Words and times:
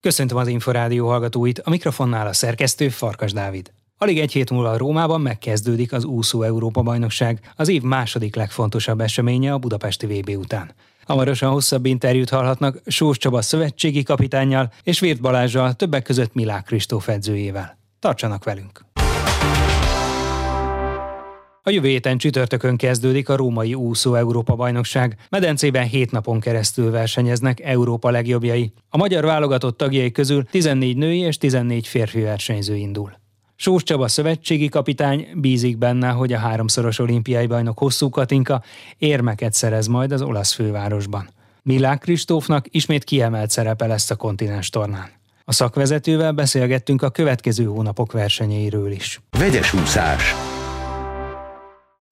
Köszöntöm 0.00 0.36
az 0.36 0.48
Inforádió 0.48 1.08
hallgatóit, 1.08 1.58
a 1.58 1.70
mikrofonnál 1.70 2.26
a 2.26 2.32
szerkesztő 2.32 2.88
Farkas 2.88 3.32
Dávid. 3.32 3.72
Alig 3.96 4.18
egy 4.18 4.32
hét 4.32 4.50
múlva 4.50 4.76
Rómában 4.76 5.20
megkezdődik 5.20 5.92
az 5.92 6.04
úszó 6.04 6.42
Európa-bajnokság, 6.42 7.52
az 7.56 7.68
év 7.68 7.82
második 7.82 8.34
legfontosabb 8.34 9.00
eseménye 9.00 9.52
a 9.52 9.58
budapesti 9.58 10.06
VB 10.06 10.28
után. 10.28 10.74
Hamarosan 11.06 11.50
hosszabb 11.50 11.86
interjút 11.86 12.28
hallhatnak 12.28 12.80
Sós 12.86 13.18
Csaba 13.18 13.42
szövetségi 13.42 14.02
kapitányjal 14.02 14.72
és 14.82 15.00
Virt 15.00 15.20
Balázsjal, 15.20 15.72
többek 15.72 16.02
között 16.02 16.34
Milák 16.34 16.64
Kristóf 16.64 17.08
edzőjével. 17.08 17.78
Tartsanak 17.98 18.44
velünk! 18.44 18.87
A 21.68 21.70
jövő 21.70 21.88
héten 21.88 22.18
csütörtökön 22.18 22.76
kezdődik 22.76 23.28
a 23.28 23.36
római 23.36 23.74
úszó 23.74 24.14
Európa 24.14 24.54
bajnokság. 24.54 25.16
Medencében 25.30 25.86
hét 25.86 26.10
napon 26.10 26.40
keresztül 26.40 26.90
versenyeznek 26.90 27.60
Európa 27.60 28.10
legjobbjai. 28.10 28.72
A 28.88 28.96
magyar 28.96 29.24
válogatott 29.24 29.76
tagjai 29.76 30.10
közül 30.10 30.44
14 30.44 30.96
női 30.96 31.18
és 31.18 31.38
14 31.38 31.86
férfi 31.86 32.20
versenyző 32.20 32.76
indul. 32.76 33.12
Sós 33.56 33.82
Csaba 33.82 34.08
szövetségi 34.08 34.68
kapitány 34.68 35.28
bízik 35.34 35.78
benne, 35.78 36.08
hogy 36.08 36.32
a 36.32 36.38
háromszoros 36.38 36.98
olimpiai 36.98 37.46
bajnok 37.46 37.78
hosszú 37.78 38.10
Katinka 38.10 38.62
érmeket 38.98 39.52
szerez 39.52 39.86
majd 39.86 40.12
az 40.12 40.22
olasz 40.22 40.52
fővárosban. 40.52 41.28
Milák 41.62 41.98
Kristófnak 41.98 42.66
ismét 42.70 43.04
kiemelt 43.04 43.50
szerepe 43.50 43.86
lesz 43.86 44.10
a 44.10 44.16
kontinens 44.16 44.70
tornán. 44.70 45.10
A 45.44 45.52
szakvezetővel 45.52 46.32
beszélgettünk 46.32 47.02
a 47.02 47.10
következő 47.10 47.64
hónapok 47.64 48.12
versenyeiről 48.12 48.90
is. 48.90 49.20
Vegyes 49.30 49.74
úszás 49.74 50.34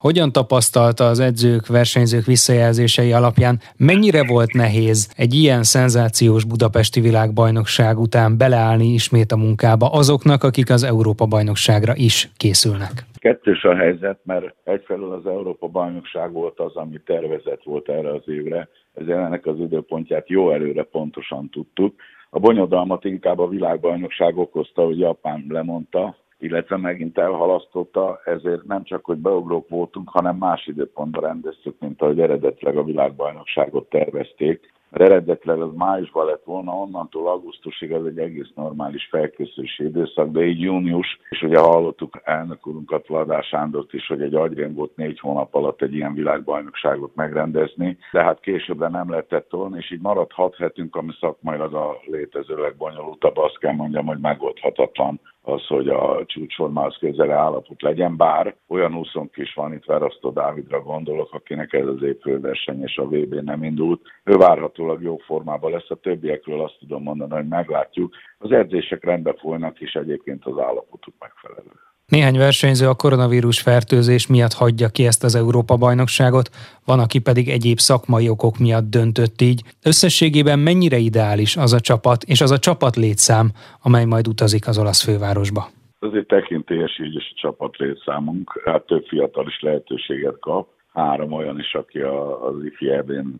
hogyan 0.06 0.32
tapasztalta 0.32 1.04
az 1.04 1.20
edzők, 1.20 1.66
versenyzők 1.66 2.24
visszajelzései 2.24 3.12
alapján, 3.12 3.56
mennyire 3.76 4.22
volt 4.26 4.52
nehéz 4.52 4.98
egy 5.16 5.34
ilyen 5.34 5.62
szenzációs 5.62 6.44
budapesti 6.44 7.00
világbajnokság 7.00 7.98
után 7.98 8.38
beleállni 8.38 8.88
ismét 8.92 9.32
a 9.32 9.36
munkába 9.36 9.86
azoknak, 10.00 10.42
akik 10.42 10.70
az 10.70 10.82
Európa-bajnokságra 10.82 11.92
is 12.08 12.28
készülnek? 12.36 12.94
Kettős 13.18 13.62
a 13.64 13.74
helyzet, 13.74 14.18
mert 14.24 14.54
egyfelől 14.64 15.12
az 15.12 15.26
Európa-bajnokság 15.26 16.32
volt 16.32 16.58
az, 16.60 16.76
ami 16.76 17.00
tervezett 17.04 17.62
volt 17.64 17.88
erre 17.88 18.10
az 18.12 18.22
évre, 18.26 18.68
ezért 18.94 19.18
ennek 19.18 19.46
az 19.46 19.58
időpontját 19.58 20.28
jó 20.28 20.50
előre 20.50 20.82
pontosan 20.82 21.48
tudtuk. 21.50 21.94
A 22.30 22.38
bonyodalmat 22.38 23.04
inkább 23.04 23.38
a 23.38 23.48
világbajnokság 23.48 24.38
okozta, 24.38 24.84
hogy 24.84 24.98
Japán 24.98 25.44
lemondta, 25.48 26.16
illetve 26.38 26.76
megint 26.76 27.18
elhalasztotta, 27.18 28.20
ezért 28.24 28.64
nem 28.64 28.84
csak, 28.84 29.04
hogy 29.04 29.18
beugrók 29.18 29.68
voltunk, 29.68 30.08
hanem 30.08 30.36
más 30.36 30.66
időpontban 30.66 31.22
rendeztük, 31.22 31.76
mint 31.80 32.02
ahogy 32.02 32.20
eredetileg 32.20 32.76
a 32.76 32.84
világbajnokságot 32.84 33.88
tervezték. 33.88 34.74
Mert 34.90 35.10
eredetileg 35.10 35.60
az 35.60 35.74
májusban 35.74 36.26
lett 36.26 36.44
volna, 36.44 36.72
onnantól 36.72 37.28
augusztusig 37.28 37.92
az 37.92 38.06
egy 38.06 38.18
egész 38.18 38.50
normális 38.54 39.08
felkészülési 39.10 39.84
időszak, 39.84 40.30
de 40.30 40.44
így 40.44 40.60
június, 40.60 41.18
és 41.28 41.42
ugye 41.42 41.58
hallottuk 41.58 42.20
elnök 42.24 42.66
úrunkat, 42.66 43.06
Vladás 43.06 43.46
Sándort 43.46 43.92
is, 43.92 44.06
hogy 44.06 44.22
egy 44.22 44.34
agyrém 44.34 44.74
volt 44.74 44.96
négy 44.96 45.20
hónap 45.20 45.54
alatt 45.54 45.82
egy 45.82 45.94
ilyen 45.94 46.14
világbajnokságot 46.14 47.14
megrendezni, 47.14 47.98
de 48.12 48.22
hát 48.22 48.40
későbbre 48.40 48.88
nem 48.88 49.10
lehetett 49.10 49.50
volna, 49.50 49.76
és 49.76 49.90
így 49.90 50.00
maradt 50.00 50.32
hat 50.32 50.56
hetünk, 50.56 50.96
ami 50.96 51.12
szakmailag 51.20 51.74
a 51.74 51.96
létező 52.04 52.56
legbonyolultabb, 52.56 53.36
azt 53.36 53.58
kell 53.58 53.74
mondjam, 53.74 54.06
hogy 54.06 54.18
megoldhatatlan 54.18 55.20
az, 55.48 55.66
hogy 55.66 55.88
a 55.88 56.24
csúcsformához 56.26 56.96
közel 56.96 57.30
állapot 57.30 57.82
legyen, 57.82 58.16
bár 58.16 58.54
olyan 58.68 58.96
úszónk 58.96 59.36
is 59.36 59.54
van, 59.54 59.72
itt 59.72 59.84
Verasztó 59.84 60.30
Dávidra 60.30 60.82
gondolok, 60.82 61.32
akinek 61.32 61.72
ez 61.72 61.86
az 61.86 62.02
évfőverseny 62.02 62.82
és 62.82 62.96
a 62.96 63.08
VB 63.08 63.34
nem 63.34 63.62
indult. 63.62 64.00
Ő 64.24 64.36
várhatólag 64.36 65.02
jó 65.02 65.16
formában 65.16 65.70
lesz, 65.70 65.90
a 65.90 65.94
többiekről 65.94 66.62
azt 66.62 66.76
tudom 66.78 67.02
mondani, 67.02 67.32
hogy 67.32 67.48
meglátjuk. 67.48 68.14
Az 68.38 68.50
edzések 68.50 69.04
rendbe 69.04 69.32
folynak, 69.32 69.80
és 69.80 69.94
egyébként 69.94 70.44
az 70.44 70.58
állapotuk 70.58 71.14
megfelelő. 71.18 71.85
Néhány 72.12 72.38
versenyző 72.38 72.88
a 72.88 72.94
koronavírus 72.94 73.60
fertőzés 73.60 74.26
miatt 74.26 74.52
hagyja 74.52 74.88
ki 74.88 75.06
ezt 75.06 75.24
az 75.24 75.34
Európa-bajnokságot, 75.34 76.48
van, 76.84 76.98
aki 76.98 77.18
pedig 77.18 77.48
egyéb 77.48 77.78
szakmai 77.78 78.28
okok 78.28 78.58
miatt 78.58 78.90
döntött 78.90 79.40
így. 79.40 79.62
Összességében 79.82 80.58
mennyire 80.58 80.96
ideális 80.96 81.56
az 81.56 81.72
a 81.72 81.80
csapat 81.80 82.22
és 82.22 82.40
az 82.40 82.50
a 82.50 82.58
csapat 82.58 82.96
létszám, 82.96 83.50
amely 83.82 84.04
majd 84.04 84.28
utazik 84.28 84.68
az 84.68 84.78
olasz 84.78 85.02
fővárosba? 85.04 85.68
Ez 86.00 86.10
egy 86.12 86.26
tekintélyes 86.26 86.98
így 87.00 87.14
is 87.14 87.32
a 87.34 87.40
csapat 87.40 87.76
létszámunk, 87.76 88.62
hát 88.64 88.86
több 88.86 89.04
fiatal 89.06 89.46
is 89.46 89.60
lehetőséget 89.60 90.38
kap, 90.40 90.68
három 90.92 91.32
olyan 91.32 91.58
is, 91.58 91.74
aki 91.74 91.98
az 91.98 92.64
ifi 92.64 92.90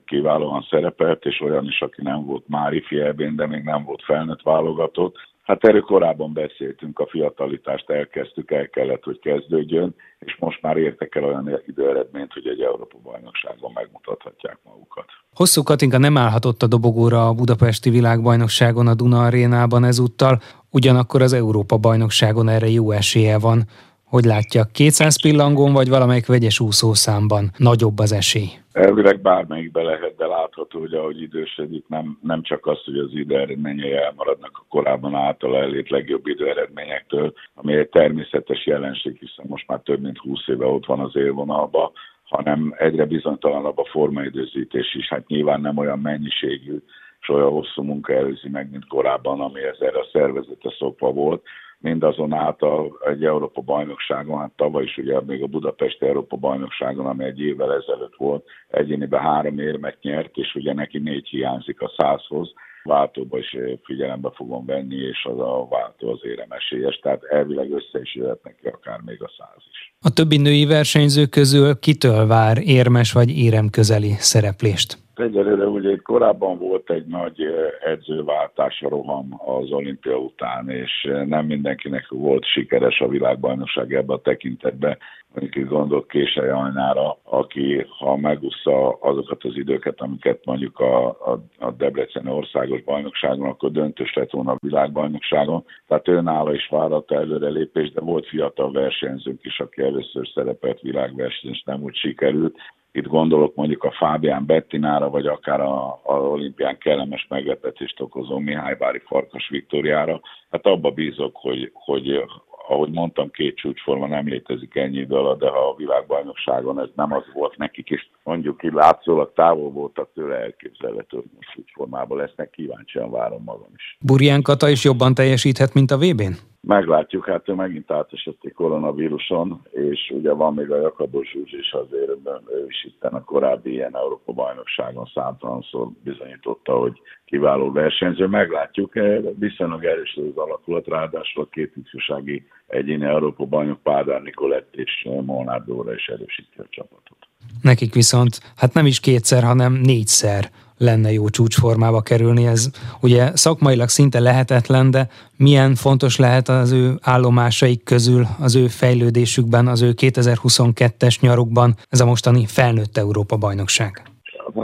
kiválóan 0.05 0.67
szerepelt, 0.71 1.25
és 1.25 1.41
olyan 1.41 1.67
is, 1.67 1.81
aki 1.81 2.03
nem 2.03 2.25
volt 2.25 2.49
már 2.49 2.73
ifi 2.73 2.97
de 3.37 3.47
még 3.47 3.63
nem 3.63 3.85
volt 3.85 4.03
felnőtt 4.05 4.43
válogatott. 4.43 5.17
Hát 5.47 5.65
erről 5.65 5.81
korábban 5.81 6.33
beszéltünk, 6.33 6.99
a 6.99 7.07
fiatalitást 7.07 7.91
elkezdtük, 7.91 8.51
el 8.51 8.69
kellett, 8.69 9.03
hogy 9.03 9.19
kezdődjön, 9.19 9.95
és 10.19 10.37
most 10.39 10.63
már 10.63 10.77
értek 10.77 11.15
el 11.15 11.25
olyan 11.25 11.61
időeredményt, 11.67 12.33
hogy 12.33 12.47
egy 12.47 12.61
Európa-bajnokságban 12.61 13.71
megmutathatják 13.75 14.59
magukat. 14.63 15.05
Hosszú 15.35 15.63
Katinka 15.63 15.99
nem 15.99 16.17
állhatott 16.17 16.63
a 16.63 16.67
dobogóra 16.67 17.29
a 17.29 17.35
budapesti 17.35 17.91
világbajnokságon 17.91 18.87
a 18.87 18.95
Duna 18.95 19.25
arénában 19.25 19.85
ezúttal, 19.85 20.39
ugyanakkor 20.71 21.23
az 21.23 21.33
Európa-bajnokságon 21.33 22.49
erre 22.49 22.69
jó 22.69 22.91
esélye 22.91 23.39
van. 23.39 23.65
Hogy 24.11 24.25
látja, 24.25 24.63
200 24.73 25.21
pillangón 25.23 25.73
vagy 25.73 25.89
valamelyik 25.89 26.27
vegyes 26.27 26.61
úszószámban 26.61 27.51
nagyobb 27.57 27.99
az 27.99 28.13
esély? 28.13 28.49
Elvileg 28.73 29.21
bármelyikbe 29.21 29.83
lehet, 29.83 30.17
de 30.17 30.27
látható, 30.27 30.81
hogy 30.81 30.95
ahogy 30.95 31.23
idősödik, 31.23 31.85
nem, 31.89 32.19
nem 32.23 32.43
csak 32.43 32.67
az, 32.67 32.85
hogy 32.85 32.99
az 32.99 33.11
időeredményei 33.13 33.93
elmaradnak 33.93 34.51
a 34.53 34.67
korábban 34.69 35.15
által 35.15 35.57
elét 35.57 35.91
legjobb 35.91 36.27
időeredményektől, 36.27 37.33
ami 37.55 37.75
egy 37.75 37.89
természetes 37.89 38.67
jelenség, 38.67 39.17
hiszen 39.19 39.45
most 39.49 39.67
már 39.67 39.81
több 39.85 40.01
mint 40.01 40.19
20 40.19 40.49
éve 40.49 40.67
ott 40.67 40.87
van 40.87 41.01
az 41.01 41.17
élvonalba, 41.17 41.93
hanem 42.25 42.75
egyre 42.79 43.05
bizonytalanabb 43.05 43.79
a 43.79 43.89
formaidőzítés 43.91 44.95
is. 44.95 45.09
Hát 45.09 45.27
nyilván 45.27 45.61
nem 45.61 45.77
olyan 45.77 45.99
mennyiségű, 45.99 46.79
és 47.21 47.29
olyan 47.29 47.51
hosszú 47.51 47.83
munka 47.83 48.13
előzi 48.13 48.49
meg, 48.49 48.71
mint 48.71 48.87
korábban, 48.87 49.41
ami 49.41 49.61
erre 49.61 49.99
a 49.99 50.09
szervezete 50.13 50.75
szokva 50.79 51.13
volt 51.13 51.43
mindazonáltal 51.79 52.99
egy 53.07 53.25
Európa 53.25 53.61
bajnokságon, 53.61 54.39
hát 54.39 54.53
tavaly 54.57 54.85
is 54.85 54.97
ugye 54.97 55.21
még 55.21 55.43
a 55.43 55.47
Budapest 55.47 56.03
Európa 56.03 56.37
bajnokságon, 56.37 57.07
ami 57.07 57.25
egy 57.25 57.41
évvel 57.41 57.75
ezelőtt 57.75 58.15
volt, 58.17 58.45
egyéniben 58.69 59.21
három 59.21 59.59
érmet 59.59 59.99
nyert, 60.01 60.37
és 60.37 60.55
ugye 60.55 60.73
neki 60.73 60.99
négy 60.99 61.29
hiányzik 61.29 61.81
a 61.81 61.93
százhoz, 61.97 62.53
váltóba 62.87 63.39
is 63.39 63.57
figyelembe 63.83 64.31
fogom 64.35 64.67
venni, 64.67 64.97
és 64.97 65.25
az 65.25 65.39
a 65.39 65.67
váltó 65.71 66.11
az 66.11 66.21
éremesélyes, 66.23 66.99
tehát 67.03 67.25
elvileg 67.25 67.71
össze 67.71 68.01
is 68.01 68.15
jöhet 68.15 68.43
neki 68.43 68.67
akár 68.67 69.01
még 69.01 69.23
a 69.23 69.31
száz 69.39 69.63
is. 69.71 69.95
A 70.01 70.13
többi 70.13 70.37
női 70.37 70.65
versenyző 70.65 71.27
közül 71.27 71.79
kitől 71.79 72.27
vár 72.27 72.59
érmes 72.59 73.13
vagy 73.13 73.39
érem 73.39 73.69
közeli 73.71 74.13
szereplést? 74.19 75.06
Egyelőre 75.19 75.67
ugye 75.67 75.91
itt 75.91 76.03
korábban 76.03 76.59
volt 76.59 76.91
egy 76.91 77.07
nagy 77.07 77.43
edzőváltás 77.85 78.83
a 78.83 78.89
roham 78.89 79.41
az 79.47 79.71
olimpia 79.71 80.17
után, 80.17 80.69
és 80.69 81.09
nem 81.27 81.47
mindenkinek 81.47 82.09
volt 82.09 82.45
sikeres 82.45 83.01
a 83.01 83.09
világbajnokság 83.09 83.95
ebbe 83.95 84.13
a 84.13 84.21
tekintetben. 84.21 84.99
Mondjuk 85.35 85.65
itt 85.65 85.71
gondolok 85.71 86.09
Késely 86.09 86.51
Ajnára, 86.51 87.19
aki 87.23 87.87
ha 87.99 88.17
megúszza 88.17 88.91
azokat 88.91 89.45
az 89.45 89.57
időket, 89.57 90.01
amiket 90.01 90.45
mondjuk 90.45 90.79
a, 90.79 91.07
a, 91.09 91.45
a 91.59 91.71
Debreceni 91.71 92.31
országos 92.31 92.83
bajnokságon, 92.83 93.49
akkor 93.49 93.71
döntős 93.71 94.15
lett 94.15 94.31
volna 94.31 94.53
a 94.53 94.59
világbajnokságon. 94.61 95.65
Tehát 95.87 96.09
ő 96.09 96.21
nála 96.21 96.55
is 96.55 96.69
vállalt 96.71 97.13
előrelépés, 97.13 97.91
de 97.91 98.01
volt 98.01 98.27
fiatal 98.27 98.73
versenyzőnk 98.73 99.45
is, 99.45 99.61
aki 99.61 99.83
először 99.83 100.29
szerepelt 100.35 100.81
világverseny, 100.81 101.51
és 101.51 101.63
nem 101.63 101.83
úgy 101.83 101.97
sikerült. 101.97 102.57
Itt 102.97 103.07
gondolok 103.07 103.55
mondjuk 103.55 103.85
a 103.85 103.91
Fábián 103.91 104.47
Bettinára, 104.47 105.11
vagy 105.11 105.27
akár 105.27 105.61
a, 105.61 106.01
a 106.03 106.13
olimpián 106.13 106.79
kellemes 106.79 107.27
meglepetést 107.29 108.01
okozó 108.01 108.39
Mihály 108.39 108.75
Bári 108.75 109.03
Farkas 109.07 109.49
Viktóriára. 109.49 110.21
Hát 110.51 110.67
abba 110.67 110.91
bízok, 110.91 111.37
hogy, 111.37 111.71
hogy 111.73 112.25
ahogy 112.69 112.91
mondtam, 112.91 113.31
két 113.31 113.57
csúcsforma 113.57 114.07
nem 114.07 114.29
létezik 114.29 114.75
ennyi 114.75 114.99
idő 114.99 115.15
alatt, 115.15 115.39
de 115.39 115.49
ha 115.49 115.69
a 115.69 115.75
világbajnokságon 115.77 116.81
ez 116.81 116.89
nem 116.95 117.13
az 117.13 117.23
volt 117.33 117.57
nekik, 117.57 117.91
és 117.91 118.09
mondjuk 118.23 118.57
ki 118.57 118.71
látszólag 118.73 119.33
távol 119.35 119.71
voltak 119.71 120.11
tőle 120.15 120.37
elképzelhető, 120.37 121.17
hogy 121.17 121.27
csúcsformában 121.55 122.19
lesznek, 122.19 122.51
kíváncsian 122.51 123.11
várom 123.11 123.43
magam 123.45 123.71
is. 123.75 123.97
Burján 124.01 124.43
Kata 124.43 124.69
is 124.69 124.85
jobban 124.85 125.15
teljesíthet, 125.15 125.75
mint 125.75 125.91
a 125.91 125.97
VB-n? 125.97 126.33
Meglátjuk, 126.67 127.27
hát 127.27 127.49
ő 127.49 127.55
megint 127.55 127.91
átesett 127.91 128.39
egy 128.43 128.53
koronavíruson, 128.53 129.63
és 129.71 130.13
ugye 130.15 130.33
van 130.33 130.55
még 130.55 130.71
a 130.71 130.81
Jakabos 130.81 131.31
Zsuzs 131.31 131.53
is 131.53 131.73
azért, 131.73 132.11
ő 132.49 132.67
is 132.69 132.85
itt 132.85 133.05
a 133.05 133.23
korábbi 133.25 133.71
ilyen 133.71 133.97
Európa-bajnokságon 133.97 135.11
számtalanszor 135.15 135.89
bizonyította, 136.05 136.73
hogy 136.79 137.01
kiváló 137.25 137.73
versenyző. 137.73 138.27
Meglátjuk, 138.27 138.97
eh, 138.97 139.19
viszonylag 139.39 139.85
erős 139.85 140.17
az 140.17 140.37
alakulat, 140.37 140.87
ráadásul 140.87 141.43
a 141.43 141.49
két 141.51 141.73
ifjúsági 141.77 142.47
egyéni 142.67 143.05
Európa-bajnok 143.05 143.83
Pádár 143.83 144.23
Nikolett 144.23 144.75
és 144.75 145.09
Molnár 145.25 145.65
Dóra 145.65 145.95
is 145.95 146.07
erősíti 146.07 146.59
a 146.59 146.67
csapatot. 146.71 147.19
Nekik 147.63 147.95
viszont, 147.95 148.39
hát 148.57 148.75
nem 148.75 148.87
is 148.87 149.01
kétszer, 149.01 149.43
hanem 149.43 149.73
négyszer 149.73 150.51
lenne 150.79 151.13
jó 151.13 151.29
csúcsformába 151.29 152.01
kerülni. 152.01 152.47
Ez 152.47 152.71
ugye 153.01 153.37
szakmailag 153.37 153.89
szinte 153.89 154.21
lehetetlen, 154.21 154.91
de 154.91 155.09
milyen 155.37 155.75
fontos 155.75 156.19
lehet 156.19 156.49
az 156.49 156.73
ő 156.73 156.95
állomásaik 157.03 157.85
közül, 157.85 158.25
az 158.41 158.57
ő 158.57 158.67
fejlődésükben, 158.67 159.67
az 159.67 159.83
ő 159.83 159.91
2022-es 159.97 161.21
nyarukban 161.21 161.75
ez 161.89 162.01
a 162.01 162.07
mostani 162.07 162.47
felnőtt 162.47 162.97
Európa 162.97 163.37
bajnokság? 163.37 164.03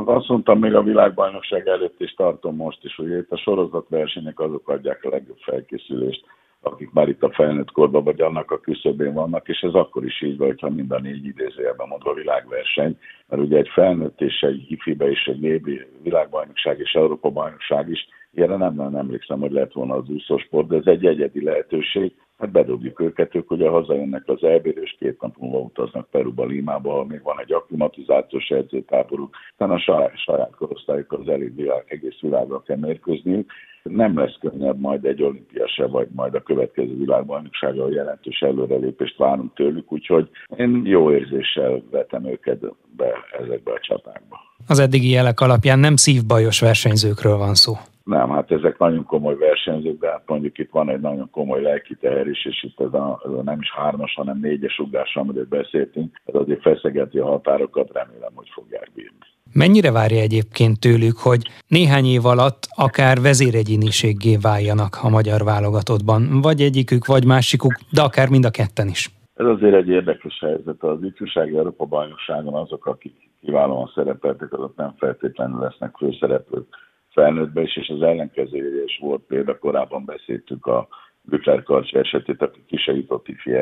Azt 0.05 0.29
mondtam 0.29 0.59
még 0.59 0.75
a 0.75 0.83
világbajnokság 0.83 1.67
előtt 1.67 2.01
is 2.01 2.15
tartom 2.15 2.57
most 2.57 2.79
is, 2.83 2.95
hogy 2.95 3.11
itt 3.11 3.31
a 3.31 3.37
sorozatversenyek 3.37 4.41
azok 4.41 4.69
adják 4.69 5.05
a 5.05 5.09
legjobb 5.09 5.39
felkészülést 5.39 6.25
akik 6.63 6.93
már 6.93 7.09
itt 7.09 7.23
a 7.23 7.33
felnőtt 7.33 7.71
korban 7.71 8.05
vagy 8.05 8.21
annak 8.21 8.51
a 8.51 8.61
küszöbén 8.61 9.13
vannak, 9.13 9.49
és 9.49 9.61
ez 9.61 9.75
akkor 9.75 10.05
is 10.05 10.23
így 10.23 10.37
van, 10.37 10.47
hogyha 10.47 10.71
mind 10.71 10.93
a 10.93 10.99
négy 10.99 11.25
idézőjelben 11.25 11.89
mondva 11.89 12.15
világverseny, 12.15 12.99
mert 13.29 13.43
ugye 13.43 13.57
egy 13.57 13.69
felnőtt 13.69 14.21
és 14.21 14.41
egy 14.41 14.65
hifibe 14.69 15.11
és 15.11 15.25
egy 15.27 15.41
nébi 15.41 15.81
világbajnokság 16.03 16.79
és 16.79 16.93
Európa 16.93 17.31
bajnokság 17.31 17.89
is, 17.89 18.09
ilyenre 18.35 18.57
nem, 18.57 18.75
nem 18.75 18.95
emlékszem, 18.95 19.41
hogy 19.41 19.53
lett 19.53 19.73
volna 19.73 19.95
az 19.95 20.09
úszósport, 20.09 20.69
de 20.69 20.77
ez 20.77 20.87
egy 20.87 21.07
egyedi 21.07 21.45
lehetőség, 21.45 22.13
hát 22.39 22.51
bedobjuk 22.51 23.01
őket, 23.01 23.35
ők 23.35 23.51
ugye 23.51 23.69
hazajönnek 23.69 24.29
az 24.29 24.43
elbér, 24.43 24.79
és 24.79 24.97
két 24.99 25.21
nap 25.21 25.37
múlva 25.39 25.59
utaznak 25.59 26.11
Peruba, 26.11 26.45
Limába, 26.45 26.91
ahol 26.91 27.07
még 27.07 27.23
van 27.23 27.41
egy 27.41 27.53
akklimatizációs 27.53 28.49
edzőtáboruk, 28.49 29.37
tehát 29.57 29.75
a 29.75 29.79
saját, 29.79 30.19
saját 30.19 30.55
korosztályuk 30.57 31.13
az 31.13 31.29
elég 31.29 31.55
világ, 31.55 31.85
egész 31.89 32.21
világra 32.21 32.63
kell 32.63 32.77
mérkőzniük. 32.77 33.53
Nem 33.83 34.19
lesz 34.19 34.37
könnyebb 34.41 34.79
majd 34.79 35.05
egy 35.05 35.23
olimpia 35.23 35.69
se, 35.69 35.87
vagy 35.87 36.09
majd 36.15 36.35
a 36.35 36.43
következő 36.43 36.97
világbajnoksága, 36.97 37.91
jelentős 37.91 38.41
előrelépést 38.41 39.17
várunk 39.17 39.55
tőlük, 39.55 39.93
úgyhogy 39.93 40.29
én 40.57 40.83
jó 40.85 41.13
érzéssel 41.13 41.83
vetem 41.91 42.27
őket 42.27 42.59
be 42.97 43.13
ezekbe 43.41 43.73
a 43.73 43.79
csatákba. 43.81 44.37
Az 44.67 44.79
eddigi 44.79 45.11
jelek 45.11 45.41
alapján 45.41 45.79
nem 45.79 45.97
szívbajos 45.97 46.61
versenyzőkről 46.61 47.37
van 47.37 47.55
szó. 47.55 47.73
Nem, 48.05 48.31
hát 48.31 48.51
ezek 48.51 48.79
nagyon 48.79 49.05
komoly 49.05 49.37
versenyzők, 49.37 50.01
de 50.01 50.11
hát 50.11 50.23
mondjuk 50.27 50.59
itt 50.59 50.71
van 50.71 50.91
egy 50.91 51.01
nagyon 51.01 51.31
komoly 51.31 51.63
lelki 51.63 51.95
teher 51.95 52.27
is, 52.27 52.47
és 52.47 52.63
itt 52.63 52.81
ez 52.81 52.93
a, 52.93 53.23
ez 53.25 53.33
a 53.33 53.43
nem 53.43 53.61
is 53.61 53.73
hármas, 53.73 54.15
hanem 54.15 54.39
négyes 54.39 54.79
ugrás, 54.79 55.17
amiről 55.17 55.47
beszéltünk, 55.49 56.21
ez 56.25 56.35
azért 56.35 56.61
feszegeti 56.61 57.19
a 57.19 57.27
határokat, 57.27 57.93
remélem, 57.93 58.33
hogy 58.35 58.49
fogják 58.55 58.91
bírni. 58.95 59.17
Mennyire 59.53 59.93
várja 59.93 60.21
egyébként 60.21 60.81
tőlük, 60.81 61.17
hogy 61.17 61.43
néhány 61.69 62.05
év 62.05 62.27
alatt 62.27 62.67
akár 62.77 63.21
vezéregyéniséggé 63.21 64.37
váljanak 64.37 64.99
a 65.03 65.09
magyar 65.09 65.45
válogatottban, 65.45 66.41
vagy 66.43 66.61
egyikük, 66.61 67.07
vagy 67.07 67.27
másikuk, 67.27 67.73
de 67.91 68.03
akár 68.03 68.29
mind 68.29 68.45
a 68.45 68.51
ketten 68.51 68.89
is? 68.89 69.11
Ez 69.35 69.47
azért 69.47 69.75
egy 69.75 69.89
érdekes 69.89 70.39
helyzet. 70.41 70.83
Az 70.83 71.03
ifjúsági 71.03 71.57
Európa 71.57 71.85
bajnokságon 71.85 72.55
azok, 72.55 72.87
akik 72.87 73.15
kiválóan 73.41 73.91
szerepeltek, 73.95 74.53
azok 74.53 74.77
nem 74.77 74.95
feltétlenül 74.99 75.61
lesznek 75.61 75.97
főszereplők 75.97 76.67
felnőttbe 77.13 77.63
is, 77.63 77.77
és 77.77 77.89
az 77.89 78.03
ellenkezője 78.03 78.83
is 78.85 78.99
volt 79.01 79.23
példa, 79.23 79.59
korábban 79.59 80.05
beszéltük 80.05 80.67
a 80.67 80.89
Bükler 81.23 81.63
Karcsi 81.63 81.97
esetét, 81.97 82.43
aki 82.43 82.65
ki 82.67 82.77
se 82.77 82.93
jutott 82.93 83.29
ifi 83.29 83.53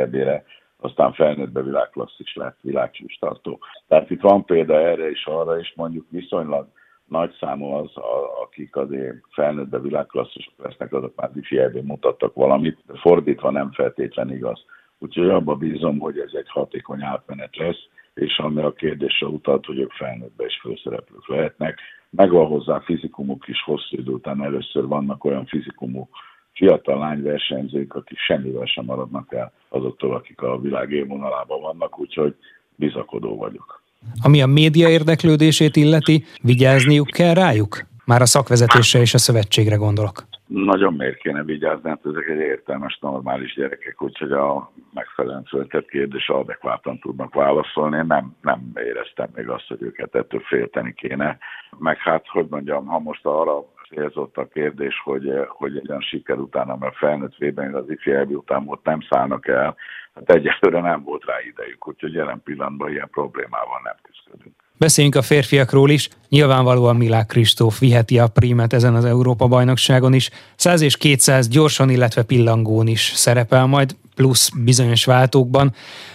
aztán 0.80 1.12
felnőttbe 1.12 1.62
világklasszis 1.62 2.34
lett, 2.34 2.58
világcsústartó. 2.60 3.58
Tehát 3.88 4.10
itt 4.10 4.20
van 4.20 4.44
példa 4.44 4.74
erre 4.74 5.10
és 5.10 5.24
arra, 5.24 5.58
és 5.58 5.72
mondjuk 5.76 6.06
viszonylag 6.10 6.68
nagy 7.06 7.36
számú 7.40 7.66
az, 7.66 7.96
a, 7.96 8.42
akik 8.42 8.76
azért 8.76 9.16
felnőttbe 9.30 9.78
világklasszisok 9.78 10.54
lesznek, 10.56 10.92
azok 10.92 11.14
már 11.16 11.30
ifi 11.34 11.58
mutattak 11.82 12.34
valamit, 12.34 12.78
fordítva 12.94 13.50
nem 13.50 13.72
feltétlen 13.72 14.32
igaz. 14.32 14.64
Úgyhogy 14.98 15.28
abban 15.28 15.58
bízom, 15.58 15.98
hogy 15.98 16.18
ez 16.18 16.30
egy 16.32 16.48
hatékony 16.48 17.02
átmenet 17.02 17.56
lesz, 17.56 17.88
és 18.14 18.38
ami 18.38 18.62
a 18.62 18.72
kérdésre 18.72 19.26
utalt, 19.26 19.64
hogy 19.64 19.78
ők 19.78 19.92
felnőttbe 19.92 20.44
is 20.44 20.60
főszereplők 20.60 21.28
lehetnek. 21.28 21.78
Megvan 22.10 22.46
hozzá 22.46 22.80
fizikumuk 22.80 23.48
is 23.48 23.62
hosszú 23.62 23.96
idő 23.96 24.10
után 24.10 24.44
először 24.44 24.86
vannak 24.86 25.24
olyan 25.24 25.46
fizikumú 25.46 26.08
fiatal 26.52 26.98
lányversenyzők, 26.98 27.94
akik 27.94 28.18
semmivel 28.18 28.66
sem 28.66 28.84
maradnak 28.84 29.32
el 29.32 29.52
azoktól, 29.68 30.14
akik 30.14 30.42
a 30.42 30.60
világ 30.60 30.90
élvonalában 30.90 31.60
vannak, 31.60 31.98
úgyhogy 31.98 32.34
bizakodó 32.74 33.36
vagyok. 33.36 33.82
Ami 34.22 34.42
a 34.42 34.46
média 34.46 34.88
érdeklődését 34.88 35.76
illeti, 35.76 36.24
vigyázniuk 36.42 37.06
kell 37.06 37.34
rájuk? 37.34 37.86
Már 38.04 38.20
a 38.20 38.26
szakvezetésre 38.26 39.00
és 39.00 39.14
a 39.14 39.18
szövetségre 39.18 39.76
gondolok. 39.76 40.24
Nagyon 40.50 40.94
miért 40.94 41.16
kéne 41.16 41.42
vigyázni, 41.42 41.88
hát 41.88 42.06
ezek 42.06 42.28
egy 42.28 42.38
értelmes, 42.38 42.98
normális 43.00 43.54
gyerekek, 43.54 44.02
úgyhogy 44.02 44.32
a 44.32 44.72
megfelelően 44.94 45.44
föltett 45.44 45.88
kérdés 45.88 46.28
adekvátan 46.28 46.98
tudnak 46.98 47.34
válaszolni. 47.34 47.96
Én 47.96 48.06
nem, 48.06 48.36
nem 48.42 48.72
éreztem 48.74 49.28
még 49.34 49.48
azt, 49.48 49.66
hogy 49.68 49.82
őket 49.82 50.14
ettől 50.14 50.40
félteni 50.40 50.94
kéne. 50.94 51.38
Meg 51.78 51.96
hát, 51.96 52.26
hogy 52.28 52.46
mondjam, 52.50 52.86
ha 52.86 52.98
most 52.98 53.26
arra 53.26 53.64
célzott 53.88 54.36
a 54.36 54.48
kérdés, 54.48 55.00
hogy, 55.04 55.32
hogy 55.48 55.76
egy 55.76 55.88
olyan 55.88 56.00
siker 56.00 56.38
után, 56.38 56.76
mert 56.78 56.96
felnőtt 56.96 57.36
vében 57.36 57.74
az 57.74 57.90
ifj 57.90 58.10
után 58.10 58.64
ott 58.66 58.84
nem 58.84 59.00
szállnak 59.00 59.46
el, 59.46 59.76
hát 60.14 60.30
egyelőre 60.30 60.80
nem 60.80 61.02
volt 61.02 61.24
rá 61.24 61.34
idejük, 61.40 61.88
úgyhogy 61.88 62.12
jelen 62.12 62.42
pillanatban 62.44 62.90
ilyen 62.90 63.10
problémával 63.10 63.80
nem 63.84 63.96
küzdünk. 64.02 64.59
Beszéljünk 64.86 65.16
a 65.16 65.22
férfiakról 65.22 65.90
is. 65.90 66.08
Nyilvánvalóan 66.28 66.96
Milák 66.96 67.26
Kristóf 67.26 67.78
viheti 67.78 68.18
a 68.18 68.28
prímet 68.34 68.72
ezen 68.72 68.94
az 68.94 69.04
Európa-bajnokságon 69.04 70.12
is. 70.12 70.30
100 70.56 70.80
és 70.80 70.96
200 70.96 71.48
gyorsan, 71.48 71.90
illetve 71.90 72.22
pillangón 72.22 72.86
is 72.86 73.00
szerepel 73.00 73.66
majd, 73.66 73.90
plusz 74.16 74.50
bizonyos 74.64 75.04
váltókban. 75.04 75.70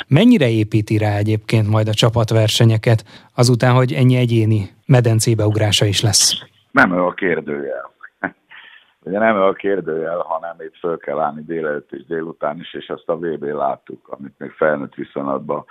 Mennyire 0.08 0.50
építi 0.50 0.98
rá 0.98 1.16
egyébként 1.16 1.70
majd 1.70 1.88
a 1.88 1.94
csapatversenyeket, 1.94 3.04
azután, 3.36 3.74
hogy 3.74 3.94
ennyi 3.94 4.16
egyéni 4.16 4.70
medencébe 4.86 5.46
ugrása 5.46 5.86
is 5.86 6.02
lesz? 6.02 6.34
Nem 6.72 6.94
ő 6.94 7.02
a 7.02 7.14
kérdőjel. 7.14 7.92
Ugye 9.06 9.20
nem 9.20 9.36
ő 9.36 9.42
a 9.42 9.54
kérdőjel, 9.54 10.18
hanem 10.18 10.56
itt 10.60 10.78
föl 10.80 10.98
kell 10.98 11.20
állni 11.20 11.44
délelőtt 11.44 11.92
és 11.92 12.06
délután 12.06 12.60
is, 12.60 12.74
és 12.74 12.88
azt 12.88 13.10
a 13.10 13.18
VB 13.18 13.44
láttuk, 13.44 14.08
amit 14.10 14.34
még 14.38 14.52
felnőtt 14.52 14.94
viszonylatban 14.94 15.66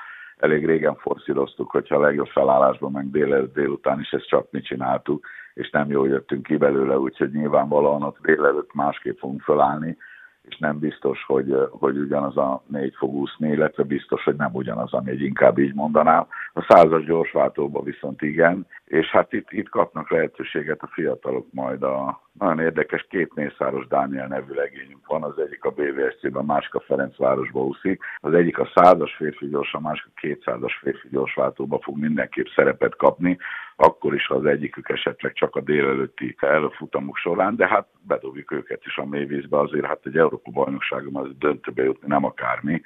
elég 0.45 0.67
régen 0.67 0.97
forszíroztuk, 0.97 1.71
hogyha 1.71 1.97
a 1.97 2.01
legjobb 2.01 2.27
felállásban 2.27 2.93
meg 2.93 3.11
délelőtt 3.11 3.55
délután 3.55 4.01
is 4.01 4.11
ezt 4.11 4.29
csak 4.29 4.51
mi 4.51 4.61
csináltuk, 4.61 5.27
és 5.55 5.71
nem 5.71 5.91
jól 5.91 6.09
jöttünk 6.09 6.43
ki 6.43 6.57
belőle, 6.57 6.99
úgyhogy 6.99 7.33
nyilvánvalóan 7.33 8.03
ott 8.03 8.19
délelőtt 8.23 8.75
másképp 8.75 9.19
fogunk 9.19 9.43
felállni, 9.43 9.97
és 10.49 10.57
nem 10.59 10.79
biztos, 10.79 11.25
hogy, 11.27 11.57
hogy 11.71 11.99
ugyanaz 11.99 12.37
a 12.37 12.63
négy 12.67 12.95
fog 12.97 13.15
úszni, 13.15 13.49
illetve 13.49 13.83
biztos, 13.83 14.25
hogy 14.25 14.37
nem 14.37 14.51
ugyanaz, 14.53 14.93
ami 14.93 15.11
egy 15.11 15.23
inkább 15.23 15.59
így 15.59 15.75
mondanám. 15.75 16.27
A 16.53 16.67
százas 16.69 17.05
gyorsváltóban 17.05 17.85
viszont 17.85 18.23
igen, 18.23 18.67
és 18.85 19.07
hát 19.07 19.33
itt, 19.33 19.51
itt 19.51 19.69
kapnak 19.69 20.11
lehetőséget 20.11 20.83
a 20.83 20.91
fiatalok 20.93 21.47
majd 21.53 21.83
a 21.83 22.23
nagyon 22.33 22.61
érdekes 22.61 23.07
két 23.11 23.35
mészáros 23.35 23.87
Dániel 23.87 24.27
nevű 24.27 24.53
legényünk 24.55 25.07
van, 25.07 25.23
az 25.23 25.39
egyik 25.39 25.65
a 25.65 25.71
BVSC-ben, 25.71 26.35
a 26.35 26.43
másik 26.43 26.75
a 26.75 26.81
Ferencvárosba 26.81 27.65
úszik, 27.65 28.03
az 28.21 28.35
egyik 28.35 28.59
a 28.59 28.71
százas 28.75 29.15
férfi 29.15 29.49
gyors, 29.49 29.75
a 29.75 29.81
másik 29.81 30.07
a 30.07 30.21
kétszázas 30.21 30.77
férfi 30.83 31.09
gyorsváltóba 31.11 31.79
fog 31.83 31.99
mindenképp 31.99 32.47
szerepet 32.55 32.97
kapni, 32.97 33.39
akkor 33.77 34.15
is, 34.15 34.27
ha 34.27 34.35
az 34.35 34.45
egyikük 34.45 34.89
esetleg 34.89 35.33
csak 35.33 35.57
a 35.57 35.61
délelőtti 35.61 36.37
előfutamok 36.41 37.17
során, 37.17 37.57
de 37.57 37.69
hát 37.69 37.87
bedobjuk 38.01 38.53
őket 38.53 38.83
is 38.85 38.97
a 38.97 39.05
mélyvízbe, 39.05 39.59
azért 39.59 39.87
hát 39.87 40.01
egy 40.07 40.17
Európa 40.17 40.51
bajnokságom 40.51 41.17
az 41.17 41.29
döntőbe 41.39 41.83
jutni 41.83 42.09
nem 42.09 42.25
akármi, 42.25 42.83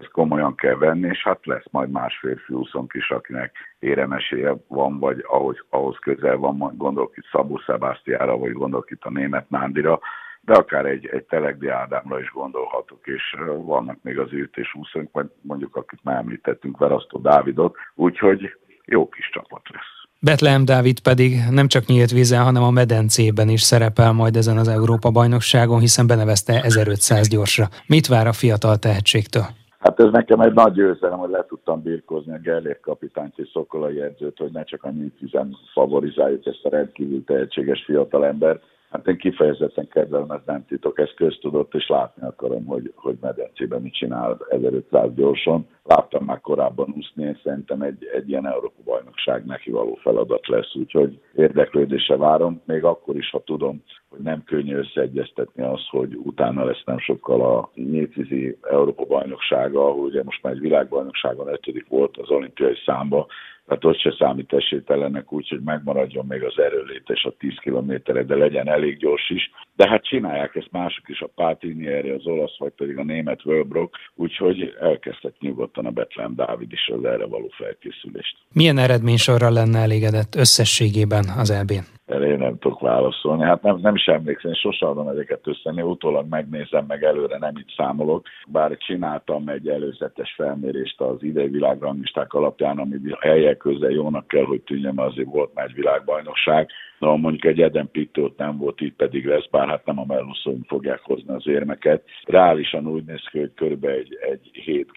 ezt 0.00 0.10
komolyan 0.10 0.54
kell 0.54 0.74
venni, 0.74 1.08
és 1.08 1.22
hát 1.22 1.46
lesz 1.46 1.70
majd 1.70 1.90
más 1.90 2.18
férfi 2.20 2.54
úszonk 2.54 2.92
is, 2.94 3.10
akinek 3.10 3.52
éremeséje 3.78 4.54
van, 4.68 4.98
vagy 4.98 5.24
ahogy, 5.28 5.62
ahhoz 5.70 5.96
közel 6.00 6.36
van, 6.36 6.74
gondolok 6.76 7.16
itt 7.16 7.28
Szabó 7.32 7.60
Szebásztiára, 7.66 8.38
vagy 8.38 8.52
gondolok 8.52 8.90
itt 8.90 9.04
a 9.04 9.10
német 9.10 9.50
Nándira, 9.50 10.00
de 10.40 10.54
akár 10.54 10.86
egy, 10.86 11.06
egy 11.06 11.24
Telegdi 11.24 11.68
Ádámra 11.68 12.20
is 12.20 12.30
gondolhatok, 12.30 13.06
és 13.06 13.36
vannak 13.64 13.98
még 14.02 14.18
az 14.18 14.32
űrt 14.32 14.56
és 14.56 14.74
úszónk, 14.74 15.12
vagy 15.12 15.26
mondjuk 15.40 15.76
akit 15.76 16.00
már 16.02 16.16
említettünk, 16.16 16.78
Verasztó 16.78 17.18
Dávidot, 17.18 17.76
úgyhogy 17.94 18.56
jó 18.84 19.08
kis 19.08 19.30
csapat 19.32 19.62
lesz. 19.72 19.96
Betlehem 20.20 20.64
Dávid 20.64 21.00
pedig 21.00 21.38
nem 21.50 21.68
csak 21.68 21.86
nyílt 21.86 22.10
vízen, 22.10 22.42
hanem 22.42 22.62
a 22.62 22.70
medencében 22.70 23.48
is 23.48 23.62
szerepel 23.62 24.12
majd 24.12 24.36
ezen 24.36 24.56
az 24.56 24.68
Európa-bajnokságon, 24.68 25.80
hiszen 25.80 26.06
benevezte 26.06 26.62
1500 26.62 27.28
gyorsra. 27.28 27.68
Mit 27.86 28.06
vár 28.06 28.26
a 28.26 28.32
fiatal 28.32 28.76
tehetségtől? 28.76 29.46
Hát 29.78 30.00
ez 30.00 30.10
nekem 30.10 30.40
egy 30.40 30.52
nagy 30.52 30.72
győzelem, 30.72 31.18
hogy 31.18 31.30
le 31.30 31.44
tudtam 31.48 31.82
birkózni 31.82 32.32
a 32.32 32.38
Gellért 32.38 32.80
kapitányt 32.80 33.38
és 33.38 33.48
Szokolai 33.52 34.00
edzőt, 34.00 34.38
hogy 34.38 34.52
ne 34.52 34.64
csak 34.64 34.84
a 34.84 34.90
nyílt 34.90 35.18
vízen 35.20 35.56
favorizáljuk 35.72 36.46
ezt 36.46 36.64
a 36.64 36.68
rendkívül 36.68 37.24
tehetséges 37.24 37.84
fiatalembert, 37.84 38.62
Hát 38.90 39.08
én 39.08 39.16
kifejezetten 39.16 39.88
kedvelem, 39.88 40.30
ez 40.30 40.40
nem 40.46 40.64
titok, 40.66 40.98
ez 40.98 41.10
köztudott, 41.16 41.74
és 41.74 41.88
látni 41.88 42.26
akarom, 42.26 42.64
hogy, 42.66 42.92
hogy 42.94 43.16
medencében 43.20 43.82
mit 43.82 43.94
csinál 43.94 44.38
1500 44.48 45.14
gyorsan. 45.14 45.66
Láttam 45.88 46.24
már 46.24 46.40
korábban 46.40 46.94
úszni, 46.96 47.24
és 47.24 47.38
szerintem 47.42 47.82
egy, 47.82 48.04
egy 48.14 48.28
ilyen 48.28 48.46
Európa 48.46 48.82
bajnokság 48.84 49.44
neki 49.44 49.70
való 49.70 49.94
feladat 49.94 50.46
lesz, 50.46 50.74
úgyhogy 50.74 51.20
érdeklődése 51.34 52.16
várom, 52.16 52.62
még 52.64 52.84
akkor 52.84 53.16
is, 53.16 53.30
ha 53.30 53.42
tudom, 53.44 53.82
hogy 54.08 54.20
nem 54.20 54.44
könnyű 54.44 54.74
összeegyeztetni 54.74 55.62
az, 55.62 55.86
hogy 55.90 56.14
utána 56.14 56.64
lesz 56.64 56.82
nem 56.84 56.98
sokkal 56.98 57.40
a 57.40 57.70
nyíltvízi 57.74 58.58
Európa 58.70 59.04
bajnoksága, 59.04 59.90
ugye 59.90 60.22
most 60.22 60.42
már 60.42 60.52
egy 60.52 60.60
világbajnokságon 60.60 61.48
ötödik 61.48 61.88
volt 61.88 62.16
az 62.16 62.30
olimpiai 62.30 62.76
számba, 62.84 63.26
tehát 63.68 63.84
ott 63.84 63.98
se 63.98 64.14
számít 64.18 64.52
esélytelenek 64.52 65.32
úgy, 65.32 65.48
hogy 65.48 65.60
megmaradjon 65.60 66.26
még 66.26 66.42
az 66.42 66.58
erőlétes 66.58 67.24
a 67.24 67.34
10 67.38 67.58
kilométerre, 67.60 68.22
de 68.22 68.36
legyen 68.36 68.68
elég 68.68 68.96
gyors 68.96 69.30
is. 69.30 69.50
De 69.76 69.88
hát 69.88 70.04
csinálják 70.04 70.54
ezt 70.54 70.70
mások 70.70 71.08
is, 71.08 71.20
a 71.20 71.30
Pátini 71.34 71.86
erre, 71.86 72.14
az 72.14 72.26
olasz, 72.26 72.58
vagy 72.58 72.72
pedig 72.72 72.98
a 72.98 73.04
német 73.04 73.44
Wölbrock, 73.44 73.96
úgyhogy 74.14 74.76
elkezdett 74.80 75.40
nyugodtan 75.40 75.77
a 75.86 75.90
Betlehem 75.90 76.34
Dávid 76.34 76.72
is 76.72 76.90
az 76.96 77.04
erre 77.04 77.26
való 77.26 77.48
felkészülést. 77.56 78.36
Milyen 78.52 78.78
eredménysorral 78.78 79.52
lenne 79.52 79.78
elégedett 79.78 80.34
összességében 80.34 81.24
az 81.28 81.50
EB-n? 81.50 81.97
Erre 82.10 82.26
én 82.26 82.38
nem 82.38 82.58
tudok 82.58 82.80
válaszolni. 82.80 83.42
Hát 83.42 83.62
nem, 83.62 83.78
nem 83.82 83.94
is 83.94 84.06
emlékszem, 84.06 84.50
én 84.50 84.56
sosem 84.56 84.88
adom 84.88 85.08
ezeket 85.08 85.46
össze, 85.46 85.70
én 85.76 85.82
utólag 85.82 86.26
megnézem, 86.28 86.84
meg 86.88 87.04
előre 87.04 87.38
nem 87.38 87.56
itt 87.56 87.74
számolok, 87.76 88.26
bár 88.46 88.76
csináltam 88.76 89.48
egy 89.48 89.68
előzetes 89.68 90.34
felmérést 90.36 91.00
az 91.00 91.22
idei 91.22 91.48
világranglisták 91.48 92.32
alapján, 92.32 92.78
ami 92.78 92.96
helyek 93.20 93.56
közel 93.56 93.90
jónak 93.90 94.28
kell, 94.28 94.44
hogy 94.44 94.60
tűnjön, 94.60 94.98
azért 94.98 95.28
volt 95.28 95.54
már 95.54 95.66
egy 95.66 95.74
világbajnokság, 95.74 96.68
de 96.98 97.06
mondjuk 97.06 97.44
egy 97.44 97.60
Eden 97.60 97.88
Pittót 97.90 98.36
nem 98.36 98.58
volt, 98.58 98.80
itt 98.80 98.96
pedig 98.96 99.26
lesz, 99.26 99.46
bár 99.50 99.68
hát 99.68 99.86
nem 99.86 99.98
a 99.98 100.04
melluszóink 100.06 100.66
fogják 100.66 101.00
hozni 101.02 101.34
az 101.34 101.46
érmeket. 101.46 102.02
Reálisan 102.22 102.86
úgy 102.86 103.04
néz 103.04 103.28
ki, 103.30 103.38
hogy 103.38 103.52
körülbelül 103.54 103.96
egy, 103.98 104.18
egy 104.30 104.50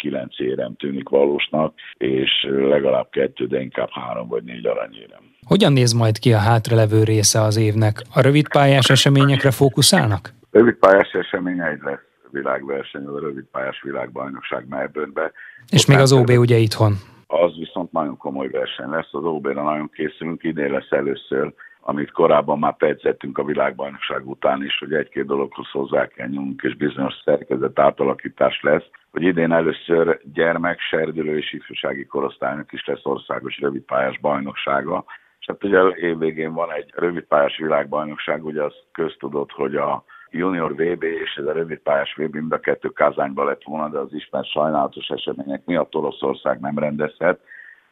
7-9 0.03 0.39
érem 0.39 0.75
tűnik 0.75 1.09
valósnak, 1.09 1.73
és 1.97 2.47
legalább 2.49 3.09
kettő, 3.09 3.45
de 3.45 3.61
inkább 3.61 3.89
három 3.91 4.27
vagy 4.27 4.43
négy 4.43 4.65
aranyérem. 4.65 5.31
Hogyan 5.47 5.73
néz 5.73 5.93
majd 5.93 6.19
ki 6.19 6.33
a 6.33 6.37
hátralevő 6.37 7.00
része 7.03 7.41
az 7.41 7.57
évnek? 7.57 8.01
A 8.13 8.21
rövidpályás 8.21 8.89
eseményekre 8.89 9.51
fókuszálnak? 9.51 10.33
Rövidpályás 10.51 11.11
eseményeid 11.11 11.83
lesz 11.83 11.99
világverseny, 12.31 13.05
a 13.05 13.19
rövidpályás 13.19 13.81
világbajnokság 13.81 14.65
Melbourne-be. 14.69 15.31
És 15.69 15.85
még 15.85 15.97
az 15.97 16.11
OB 16.11 16.29
ugye 16.29 16.57
itthon? 16.57 16.93
Az 17.27 17.57
viszont 17.57 17.91
nagyon 17.91 18.17
komoly 18.17 18.47
verseny 18.47 18.89
lesz, 18.89 19.09
az 19.11 19.23
OB-ra 19.23 19.63
nagyon 19.63 19.89
készülünk, 19.89 20.43
idén 20.43 20.71
lesz 20.71 20.91
először 20.91 21.53
amit 21.81 22.11
korábban 22.11 22.59
már 22.59 22.77
percettünk 22.77 23.37
a 23.37 23.43
világbajnokság 23.43 24.29
után 24.29 24.63
is, 24.63 24.77
hogy 24.77 24.93
egy-két 24.93 25.25
dologhoz 25.25 25.69
hozzá 25.69 26.07
kell 26.07 26.27
nyúlnunk, 26.27 26.61
és 26.61 26.75
bizonyos 26.75 27.13
szerkezet 27.25 27.79
átalakítás 27.79 28.61
lesz, 28.61 28.83
hogy 29.11 29.23
idén 29.23 29.51
először 29.51 30.19
gyermek, 30.33 30.79
serdülő 30.79 31.37
és 31.37 31.53
ifjúsági 31.53 32.05
korosztálynak 32.05 32.71
is 32.71 32.85
lesz 32.85 33.05
országos 33.05 33.59
rövidpályás 33.59 34.19
bajnoksága, 34.19 35.05
és 35.41 35.47
hát 35.47 35.63
ugye 35.63 36.07
évvégén 36.07 36.53
van 36.53 36.73
egy 36.73 36.91
rövidpályás 36.95 37.57
világbajnokság, 37.57 38.45
ugye 38.45 38.63
az 38.63 38.73
köztudott, 38.91 39.51
hogy 39.51 39.75
a 39.75 40.03
junior 40.29 40.73
VB 40.73 41.03
és 41.03 41.35
ez 41.35 41.45
a 41.45 41.51
rövidpályás 41.51 42.15
VB 42.15 42.33
mind 42.33 42.51
a 42.51 42.59
kettő 42.59 42.89
Kázányban 42.89 43.45
lett 43.45 43.63
volna, 43.63 43.89
de 43.89 43.97
az 43.97 44.13
ismert 44.13 44.47
sajnálatos 44.47 45.07
események 45.07 45.65
miatt 45.65 45.95
Oroszország 45.95 46.59
nem 46.59 46.77
rendezhet, 46.77 47.39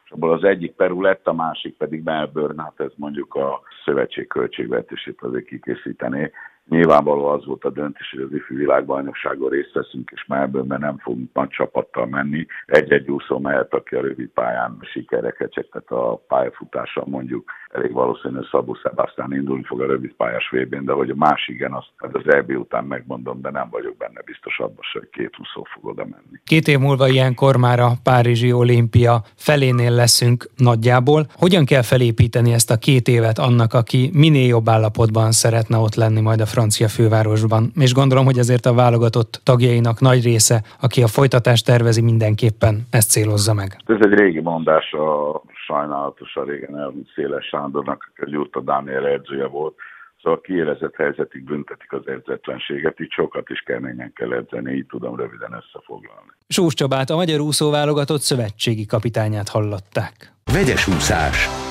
és 0.04 0.10
abból 0.10 0.32
az 0.32 0.44
egyik 0.44 0.72
Peru 0.72 1.02
lett, 1.02 1.26
a 1.26 1.32
másik 1.32 1.76
pedig 1.76 2.02
Melbourne, 2.02 2.62
hát 2.62 2.80
ez 2.80 2.92
mondjuk 2.96 3.34
a 3.34 3.60
szövetség 3.84 4.26
költségvetését 4.26 5.22
azért 5.22 5.44
kikészítené. 5.44 6.30
Nyilvánvaló 6.68 7.26
az 7.26 7.46
volt 7.46 7.64
a 7.64 7.70
döntés, 7.70 8.10
hogy 8.10 8.20
az 8.20 8.32
ifi 8.32 8.54
világbajnokságon 8.54 9.50
részt 9.50 9.72
veszünk, 9.72 10.10
és 10.10 10.24
melbourne 10.26 10.76
nem 10.76 10.98
fogunk 10.98 11.32
nagy 11.32 11.48
csapattal 11.48 12.06
menni. 12.06 12.46
Egy-egy 12.66 13.10
úszó 13.10 13.38
mehet, 13.38 13.74
aki 13.74 13.94
a 13.94 14.00
rövid 14.00 14.28
pályán 14.28 14.78
sikereket 14.80 15.68
tehát 15.70 15.90
a 15.90 16.24
pályafutással 16.28 17.04
mondjuk 17.06 17.50
elég 17.70 17.92
valószínű, 17.92 18.34
hogy 18.34 18.48
Szabó 18.50 18.74
Sebastian 18.74 19.34
indulni 19.34 19.62
fog 19.62 19.80
a 19.80 19.86
rövid 19.86 20.12
pályás 20.12 20.50
vb 20.50 20.74
de 20.84 20.92
hogy 20.92 21.10
a 21.10 21.14
más 21.14 21.48
igen, 21.48 21.72
azt 21.72 21.88
hát 21.96 22.16
az 22.16 22.34
EB 22.34 22.50
után 22.50 22.84
megmondom, 22.84 23.40
de 23.40 23.50
nem 23.50 23.68
vagyok 23.70 23.96
benne 23.96 24.20
biztos 24.24 24.58
abban, 24.58 24.84
hogy 24.92 25.08
két 25.12 25.34
úszó 25.40 25.66
fog 25.72 25.86
oda 25.86 26.04
menni. 26.04 26.40
Két 26.44 26.68
év 26.68 26.78
múlva 26.78 27.08
ilyenkor 27.08 27.56
már 27.56 27.80
a 27.80 27.90
Párizsi 28.02 28.52
olimpia 28.52 29.22
felénél 29.36 29.90
leszünk 29.90 30.44
nagyjából. 30.56 31.26
Hogyan 31.34 31.64
kell 31.64 31.82
felépíteni 31.82 32.52
ezt 32.52 32.70
a 32.70 32.76
két 32.76 33.08
évet 33.08 33.38
annak, 33.38 33.74
aki 33.74 34.10
minél 34.12 34.46
jobb 34.46 34.68
állapotban 34.68 35.32
szeretne 35.32 35.76
ott 35.76 35.94
lenni 35.94 36.20
majd 36.20 36.40
a 36.40 36.46
francia 36.46 36.88
fővárosban? 36.88 37.70
És 37.80 37.94
gondolom, 37.94 38.24
hogy 38.24 38.38
azért 38.38 38.66
a 38.66 38.74
válogatott 38.74 39.40
tagjainak 39.44 40.00
nagy 40.00 40.22
része, 40.24 40.62
aki 40.80 41.02
a 41.02 41.06
folytatást 41.06 41.66
tervezi, 41.66 42.02
mindenképpen 42.02 42.86
ezt 42.90 43.10
célozza 43.10 43.54
meg. 43.54 43.76
Ez 43.86 43.96
egy 44.00 44.14
régi 44.18 44.40
mondás 44.40 44.92
a 44.92 45.42
sajnálatosan 45.70 46.44
régen 46.44 46.78
elhúnyt 46.78 47.10
Széles 47.14 47.46
Sándornak, 47.46 48.12
aki 48.16 48.48
a 48.50 48.60
Dániel 48.60 49.06
edzője 49.06 49.46
volt, 49.46 49.74
Szóval 50.22 50.40
kiélezett 50.40 50.94
helyzetig 50.94 51.44
büntetik 51.44 51.92
az 51.92 52.06
edzetlenséget, 52.06 53.00
így 53.00 53.10
sokat 53.10 53.48
is 53.48 53.60
keményen 53.60 54.12
kell 54.12 54.32
edzeni, 54.32 54.74
így 54.74 54.86
tudom 54.86 55.16
röviden 55.16 55.52
összefoglalni. 55.52 56.30
Sós 56.48 56.74
Csabát, 56.74 57.10
a 57.10 57.16
magyar 57.16 57.40
úszóválogatott 57.40 58.20
szövetségi 58.20 58.86
kapitányát 58.86 59.48
hallották. 59.48 60.32
Vegyes 60.52 60.88
úszás. 60.88 61.69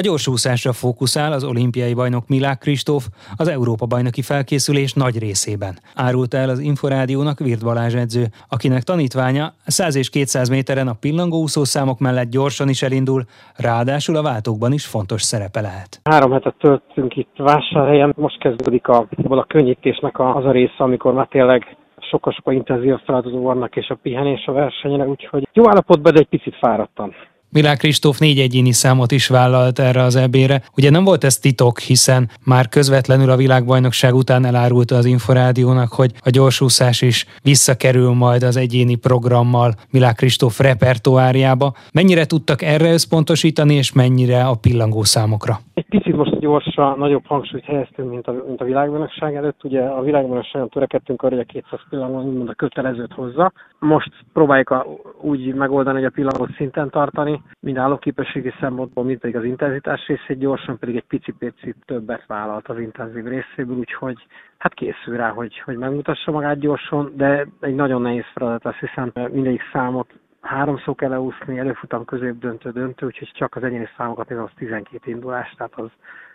A 0.00 0.06
gyorsúszásra 0.08 0.72
fókuszál 0.72 1.32
az 1.32 1.44
olimpiai 1.44 1.94
bajnok 1.94 2.28
Milák 2.28 2.58
Kristóf 2.58 3.04
az 3.36 3.48
Európa 3.48 3.86
bajnoki 3.86 4.22
felkészülés 4.22 4.92
nagy 4.94 5.18
részében. 5.18 5.74
Árulta 5.94 6.36
el 6.36 6.48
az 6.48 6.58
Inforádiónak 6.58 7.38
Virt 7.38 7.64
Balázs 7.64 7.94
edző, 7.94 8.24
akinek 8.48 8.82
tanítványa 8.82 9.46
100 9.66 9.96
és 9.96 10.10
200 10.10 10.48
méteren 10.48 10.88
a 10.88 10.96
pillangó 11.00 11.46
számok 11.46 11.98
mellett 11.98 12.30
gyorsan 12.30 12.68
is 12.68 12.82
elindul, 12.82 13.22
ráadásul 13.56 14.16
a 14.16 14.22
váltókban 14.22 14.72
is 14.72 14.86
fontos 14.86 15.22
szerepe 15.22 15.60
lehet. 15.60 16.00
Három 16.04 16.32
hetet 16.32 16.54
töltünk 16.58 17.16
itt 17.16 17.34
vásárhelyen, 17.36 18.12
most 18.16 18.38
kezdődik 18.38 18.88
a, 18.88 19.06
a 19.28 19.44
könnyítésnek 19.44 20.18
az 20.18 20.44
a 20.44 20.50
része, 20.50 20.82
amikor 20.88 21.12
már 21.12 21.26
tényleg 21.26 21.76
sokkal-sokkal 22.10 22.54
intenzív 22.54 22.94
feladatok 23.04 23.42
vannak, 23.42 23.76
és 23.76 23.88
a 23.88 23.98
pihenés 24.02 24.46
a 24.46 24.52
versenyre, 24.52 25.06
úgyhogy 25.06 25.48
jó 25.52 25.68
állapotban, 25.68 26.12
de 26.12 26.18
egy 26.18 26.28
picit 26.28 26.56
fáradtan. 26.56 27.14
Milák 27.50 27.78
Kristóf 27.78 28.18
négy 28.18 28.38
egyéni 28.38 28.72
számot 28.72 29.12
is 29.12 29.28
vállalt 29.28 29.78
erre 29.78 30.02
az 30.02 30.16
ebére. 30.16 30.62
Ugye 30.76 30.90
nem 30.90 31.04
volt 31.04 31.24
ez 31.24 31.38
titok, 31.38 31.78
hiszen 31.78 32.30
már 32.44 32.68
közvetlenül 32.68 33.30
a 33.30 33.36
világbajnokság 33.36 34.14
után 34.14 34.44
elárulta 34.44 34.96
az 34.96 35.04
Inforádiónak, 35.04 35.92
hogy 35.92 36.12
a 36.24 36.30
gyorsúszás 36.30 37.02
is 37.02 37.26
visszakerül 37.42 38.12
majd 38.12 38.42
az 38.42 38.56
egyéni 38.56 38.94
programmal 38.94 39.74
Milák 39.90 40.14
Kristóf 40.14 40.60
repertoárjába. 40.60 41.72
Mennyire 41.92 42.24
tudtak 42.24 42.62
erre 42.62 42.92
összpontosítani, 42.92 43.74
és 43.74 43.92
mennyire 43.92 44.44
a 44.44 44.54
pillangó 44.54 45.02
számokra? 45.02 45.58
Egy 45.74 45.86
picit 45.88 46.16
most 46.16 46.38
gyorsra 46.38 46.94
nagyobb 46.96 47.26
hangsúlyt 47.26 47.64
helyeztünk, 47.64 48.10
mint 48.10 48.26
a, 48.26 48.32
mint 48.46 48.60
a 48.60 48.64
világbajnokság 48.64 49.34
előtt. 49.34 49.64
Ugye 49.64 49.82
a 49.82 50.02
világbajnokságon 50.02 50.68
törekedtünk 50.68 51.22
arra, 51.22 51.34
hogy 51.36 51.44
a 51.48 51.52
200 51.52 51.80
pillangó 51.90 52.30
mind 52.30 52.48
a 52.48 52.54
kötelezőt 52.54 53.12
hozza. 53.12 53.52
Most 53.78 54.12
próbáljuk 54.32 54.70
a, 54.70 54.86
úgy 55.20 55.54
megoldani, 55.54 55.96
hogy 55.96 56.06
a 56.06 56.10
pillangot 56.14 56.54
szinten 56.56 56.90
tartani, 56.90 57.35
mind 57.60 57.76
állóképességi 57.76 58.52
szempontból, 58.60 59.04
mind 59.04 59.18
pedig 59.18 59.36
az 59.36 59.44
intenzitás 59.44 60.06
részét 60.06 60.38
gyorsan, 60.38 60.78
pedig 60.78 60.96
egy 60.96 61.04
pici-pici 61.08 61.74
többet 61.84 62.26
vállalt 62.26 62.68
az 62.68 62.78
intenzív 62.78 63.24
részéből, 63.24 63.76
úgyhogy 63.76 64.16
hát 64.58 64.74
készül 64.74 65.16
rá, 65.16 65.30
hogy, 65.30 65.58
hogy 65.64 65.76
megmutassa 65.76 66.30
magát 66.30 66.58
gyorsan, 66.58 67.12
de 67.16 67.46
egy 67.60 67.74
nagyon 67.74 68.02
nehéz 68.02 68.24
feladat 68.34 68.64
lesz, 68.64 68.90
hiszen 68.90 69.12
mindegyik 69.32 69.62
számot 69.72 70.08
háromszor 70.40 70.94
kell 70.94 71.10
leúszni, 71.10 71.58
előfutam 71.58 72.04
középdöntő 72.04 72.70
döntő, 72.70 73.06
úgyhogy 73.06 73.30
csak 73.34 73.56
az 73.56 73.62
egyéni 73.62 73.88
számokat 73.96 74.28
nézem, 74.28 74.44
az 74.44 74.50
12 74.56 75.10
indulás, 75.10 75.54
tehát 75.56 75.72
az, 75.76 75.88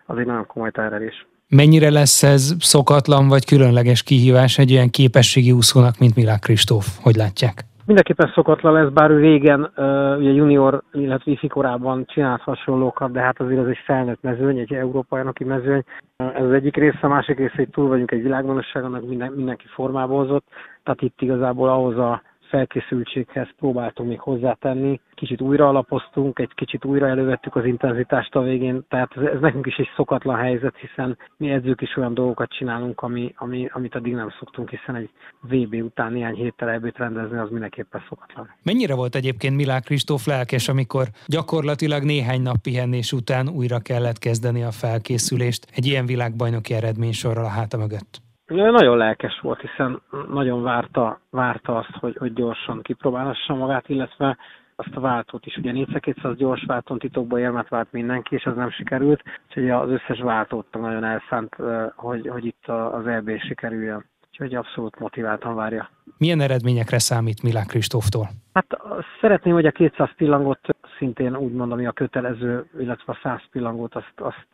az 0.06 0.18
egy 0.18 0.26
nagyon 0.26 0.46
komoly 0.46 0.72
terelés. 0.72 1.26
Mennyire 1.48 1.90
lesz 1.90 2.24
ez 2.24 2.56
szokatlan 2.60 3.28
vagy 3.28 3.46
különleges 3.46 4.04
kihívás 4.04 4.58
egy 4.58 4.72
olyan 4.72 4.90
képességi 4.90 5.52
úszónak, 5.52 5.98
mint 5.98 6.16
Milák 6.16 6.40
Kristóf? 6.40 6.86
Hogy 7.02 7.16
látják? 7.16 7.64
Mindenképpen 7.86 8.32
szokatlan 8.34 8.74
lesz, 8.74 8.90
bár 8.90 9.10
ő 9.10 9.20
régen, 9.20 9.72
ugye 10.18 10.32
junior, 10.32 10.82
illetve 10.92 11.32
ifi 11.32 11.48
korában 11.48 12.06
csinált 12.06 12.42
hasonlókat, 12.42 13.12
de 13.12 13.20
hát 13.20 13.40
azért 13.40 13.60
az 13.60 13.68
egy 13.68 13.82
felnőtt 13.86 14.22
mezőny, 14.22 14.58
egy 14.58 14.74
európai 14.74 15.04
bajnoki 15.10 15.44
mezőny. 15.44 15.84
Ez 16.18 16.44
az 16.44 16.52
egyik 16.52 16.76
része, 16.76 17.00
a 17.02 17.08
másik 17.08 17.38
része, 17.38 17.54
hogy 17.56 17.70
túl 17.70 17.88
vagyunk 17.88 18.12
egy 18.12 18.22
világbajnokságon, 18.22 19.04
minden, 19.08 19.32
mindenki 19.32 19.66
formába 19.68 20.16
hozott, 20.16 20.46
tehát 20.84 21.02
itt 21.02 21.22
igazából 21.22 21.70
ahhoz 21.70 21.98
a 21.98 22.22
felkészültséghez 22.52 23.48
próbáltunk 23.58 24.10
még 24.10 24.20
hozzátenni. 24.20 25.00
Kicsit 25.14 25.42
újra 25.42 25.68
alapoztunk, 25.68 26.40
egy 26.40 26.54
kicsit 26.56 26.86
újra 26.86 27.08
elővettük 27.08 27.56
az 27.56 27.66
intenzitást 27.66 28.36
a 28.36 28.42
végén, 28.42 28.86
tehát 28.90 29.12
ez, 29.18 29.24
ez 29.24 29.40
nekünk 29.40 29.66
is 29.66 29.76
egy 29.76 29.90
szokatlan 29.96 30.38
helyzet, 30.38 30.76
hiszen 30.78 31.18
mi 31.38 31.50
edzők 31.50 31.82
is 31.82 31.98
olyan 31.98 32.14
dolgokat 32.14 32.50
csinálunk, 32.50 33.02
ami, 33.02 33.34
ami, 33.38 33.70
amit 33.74 33.96
addig 33.96 34.14
nem 34.14 34.34
szoktunk, 34.40 34.70
hiszen 34.70 34.96
egy 34.96 35.10
VB 35.42 35.74
után 35.74 36.12
néhány 36.12 36.36
héttel 36.36 36.70
ebbét 36.70 36.98
rendezni, 36.98 37.38
az 37.38 37.50
mindenképpen 37.50 38.04
szokatlan. 38.10 38.50
Mennyire 38.64 38.96
volt 38.96 39.16
egyébként 39.16 39.56
Milák 39.56 39.84
Kristóf 39.84 40.26
lelkes, 40.26 40.68
amikor 40.68 41.08
gyakorlatilag 41.28 42.04
néhány 42.04 42.42
nap 42.42 42.58
pihenés 42.62 43.12
után 43.12 43.50
újra 43.50 43.80
kellett 43.80 44.20
kezdeni 44.20 44.64
a 44.64 44.72
felkészülést 44.72 45.68
egy 45.76 45.86
ilyen 45.86 46.06
világbajnoki 46.06 46.74
eredménysorral 46.74 47.46
a 47.46 47.48
háta 47.48 47.78
mögött? 47.78 48.31
Nagyon 48.52 48.98
lelkes 48.98 49.40
volt, 49.40 49.62
hiszen 49.62 50.02
nagyon 50.30 50.62
várta, 50.62 51.20
várta 51.30 51.78
azt, 51.78 51.96
hogy, 52.00 52.16
hogy 52.18 52.34
gyorsan 52.34 52.82
kipróbálhassa 52.82 53.56
magát, 53.56 53.90
illetve 53.90 54.38
azt 54.76 54.96
a 54.96 55.00
váltót 55.00 55.46
is. 55.46 55.58
Ugye 55.58 55.72
400 55.72 56.38
gyors 56.38 56.64
váltón 56.66 57.00
titokban 57.00 57.40
érmet 57.40 57.70
vált 57.70 57.92
mindenki, 57.92 58.36
és 58.36 58.46
az 58.46 58.56
nem 58.56 58.70
sikerült, 58.70 59.24
úgyhogy 59.48 59.70
az 59.70 59.90
összes 59.90 60.20
váltót 60.20 60.66
nagyon 60.72 61.04
elszánt, 61.04 61.56
hogy, 61.96 62.28
hogy 62.28 62.46
itt 62.46 62.68
az 62.68 63.08
EB 63.08 63.40
sikerüljön. 63.40 64.06
Úgyhogy 64.32 64.56
abszolút 64.56 65.00
motiváltan 65.00 65.56
várja. 65.56 65.90
Milyen 66.18 66.42
eredményekre 66.42 67.00
számít 67.00 67.44
Milák 67.44 67.66
Kristóftól? 67.66 68.30
Hát 68.54 68.78
szeretném, 69.22 69.54
hogy 69.54 69.66
a 69.66 69.72
200 69.72 70.10
pillangot 70.16 70.60
szintén 70.98 71.36
úgy 71.36 71.54
mondom, 71.54 71.78
hogy 71.78 71.88
a 71.88 71.92
kötelező, 71.92 72.66
illetve 72.80 73.14
a 73.14 73.20
100 73.24 73.42
pillangot 73.52 73.96
azt, 73.96 74.14
azt 74.16 74.48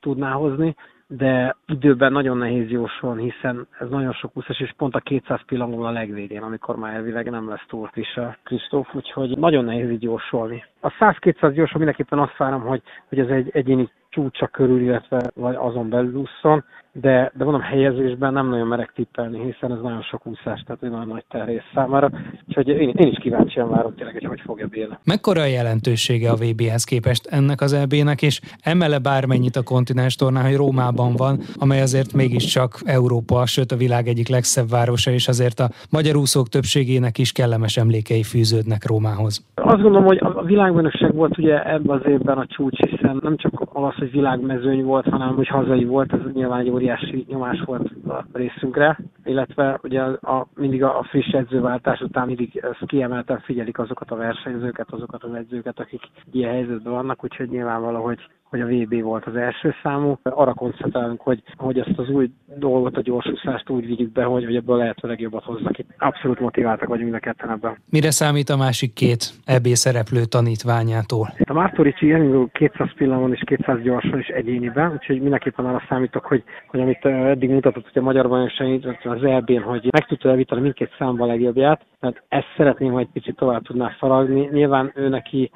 tudná 0.00 0.32
hozni 0.32 0.76
de 1.12 1.56
időben 1.66 2.12
nagyon 2.12 2.36
nehéz 2.36 2.70
jósolni, 2.70 3.22
hiszen 3.30 3.66
ez 3.78 3.88
nagyon 3.88 4.12
sok 4.12 4.36
úszás, 4.36 4.60
és 4.60 4.72
pont 4.76 4.94
a 4.94 5.00
200 5.00 5.40
pillangó 5.46 5.82
a 5.82 5.90
legvégén, 5.90 6.42
amikor 6.42 6.76
már 6.76 6.94
elvileg 6.94 7.30
nem 7.30 7.48
lesz 7.48 7.64
túl 7.68 7.90
is 7.94 8.16
a 8.16 8.36
Kristóf, 8.44 8.94
úgyhogy 8.94 9.38
nagyon 9.38 9.64
nehéz 9.64 9.90
így 9.90 10.02
jósolni. 10.02 10.64
A 10.80 10.88
100-200 10.88 11.52
gyorsan 11.54 11.76
mindenképpen 11.76 12.18
azt 12.18 12.36
várom, 12.36 12.60
hogy, 12.60 12.82
hogy 13.08 13.18
ez 13.18 13.28
egy 13.28 13.50
egyéni 13.52 13.90
csúcsa 14.10 14.46
körül, 14.46 14.80
illetve 14.80 15.30
vagy 15.34 15.54
azon 15.54 15.88
belül 15.88 16.14
ússzon, 16.14 16.64
de, 16.92 17.32
de 17.34 17.44
mondom, 17.44 17.62
helyezésben 17.62 18.32
nem 18.32 18.48
nagyon 18.48 18.66
merek 18.66 18.92
tippelni, 18.94 19.38
hiszen 19.38 19.72
ez 19.72 19.82
nagyon 19.82 20.02
sok 20.02 20.26
úszás, 20.26 20.62
tehát 20.66 20.82
egy 20.82 20.90
nagyon 20.90 21.06
nagy 21.06 21.24
terhész 21.28 21.70
számára, 21.74 22.10
úgyhogy 22.48 22.68
én, 22.68 22.88
én 22.88 23.08
is 23.08 23.18
kíváncsian 23.18 23.70
várom 23.70 23.94
tényleg, 23.94 24.14
hogy 24.14 24.24
hogy 24.24 24.40
fogja 24.40 24.66
bírni. 24.66 24.98
Mekkora 25.04 25.40
a 25.40 25.44
jelentősége 25.44 26.30
a 26.30 26.34
VB-hez 26.34 26.84
képest 26.84 27.26
ennek 27.26 27.60
az 27.60 27.72
EB-nek, 27.72 28.22
és 28.22 28.40
emele 28.62 28.98
bármennyit 28.98 29.56
a 29.56 29.62
kontinens 29.62 30.14
tornán, 30.14 30.44
hogy 30.44 30.56
Rómában 30.56 31.12
van, 31.16 31.38
amely 31.58 31.80
azért 31.80 32.12
mégiscsak 32.12 32.78
Európa, 32.84 33.46
sőt 33.46 33.72
a 33.72 33.76
világ 33.76 34.06
egyik 34.06 34.28
legszebb 34.28 34.68
városa, 34.68 35.10
és 35.10 35.28
azért 35.28 35.58
a 35.60 35.68
magyar 35.90 36.16
úszók 36.16 36.48
többségének 36.48 37.18
is 37.18 37.32
kellemes 37.32 37.76
emlékei 37.76 38.22
fűződnek 38.22 38.86
Rómához. 38.86 39.44
Azt 39.54 39.82
gondolom, 39.82 40.04
hogy 40.04 40.18
a 40.22 40.42
világbajnokság 40.42 41.14
volt 41.14 41.38
ugye 41.38 41.72
ebben 41.72 41.96
az 41.96 42.06
évben 42.06 42.38
a 42.38 42.46
csúcs, 42.46 42.78
hiszen 42.78 43.18
nem 43.22 43.36
csak 43.36 43.52
az, 43.72 43.94
hogy 44.00 44.10
világmezőny 44.10 44.84
volt, 44.84 45.08
hanem 45.08 45.34
hogy 45.34 45.48
hazai 45.48 45.84
volt, 45.84 46.12
ez 46.12 46.32
nyilván 46.32 46.60
egy 46.60 46.70
óriási 46.70 47.24
nyomás 47.28 47.62
volt 47.64 47.90
a 48.08 48.24
részünkre, 48.32 48.98
illetve 49.24 49.78
ugye 49.82 50.00
a, 50.00 50.36
a, 50.36 50.46
mindig 50.54 50.84
a, 50.84 51.02
friss 51.02 51.32
edzőváltás 51.32 52.00
után 52.00 52.26
mindig 52.26 52.56
ezt 52.56 52.86
kiemelten 52.86 53.38
figyelik 53.40 53.78
azokat 53.78 54.10
a 54.10 54.16
versenyzőket, 54.16 54.90
azokat 54.90 55.24
az 55.24 55.34
edzőket, 55.34 55.80
akik 55.80 56.02
ilyen 56.32 56.52
helyzetben 56.52 56.92
vannak, 56.92 57.24
úgyhogy 57.24 57.48
nyilvánvaló, 57.48 58.04
hogy 58.04 58.18
hogy 58.50 58.60
a 58.60 58.66
VB 58.66 59.02
volt 59.02 59.26
az 59.26 59.36
első 59.36 59.74
számú. 59.82 60.18
Arra 60.22 60.54
koncentrálunk, 60.54 61.20
hogy, 61.20 61.42
hogy 61.56 61.78
ezt 61.78 61.98
az 61.98 62.08
új 62.08 62.30
dolgot, 62.58 62.96
a 62.96 63.00
gyorsúszást 63.00 63.70
úgy 63.70 63.86
vigyük 63.86 64.12
be, 64.12 64.24
hogy, 64.24 64.44
hogy 64.44 64.56
ebből 64.56 64.76
lehető 64.76 65.08
legjobbat 65.08 65.44
hozzak. 65.44 65.78
Itt 65.78 65.88
abszolút 65.98 66.40
motiváltak 66.40 66.88
vagyunk 66.88 67.10
mind 67.10 67.22
a 67.22 67.26
ketten 67.26 67.50
ebben. 67.50 67.76
Mire 67.90 68.10
számít 68.10 68.48
a 68.48 68.56
másik 68.56 68.92
két 68.92 69.32
EB 69.44 69.66
szereplő 69.66 70.24
tanítványától? 70.24 71.28
A 71.44 71.52
Mártoricsi 71.52 72.12
elindul 72.12 72.50
200 72.52 72.94
pillanatban 72.94 73.32
és 73.32 73.42
200 73.46 73.82
gyorsan 73.82 74.18
is 74.18 74.26
egyéniben, 74.26 74.92
úgyhogy 74.92 75.20
mindenképpen 75.20 75.64
arra 75.64 75.82
számítok, 75.88 76.24
hogy, 76.24 76.44
hogy 76.66 76.80
amit 76.80 77.04
eddig 77.04 77.50
mutatott 77.50 77.88
hogy 77.92 78.02
a 78.02 78.04
Magyar 78.04 78.28
Bajnokság, 78.28 78.98
az 79.04 79.22
EB-n, 79.24 79.62
hogy 79.62 79.88
meg 79.90 80.06
tudta 80.06 80.28
elvitani 80.28 80.60
mindkét 80.60 80.94
számban 80.98 81.28
a 81.28 81.32
legjobbját, 81.32 81.86
mert 82.00 82.22
ezt 82.28 82.54
szeretném, 82.56 82.92
hogy 82.92 83.02
egy 83.02 83.12
picit 83.12 83.36
tovább 83.36 83.62
tudná 83.62 83.96
faragni. 83.98 84.48
Nyilván 84.52 84.92
ő 84.94 85.08
neki 85.08 85.50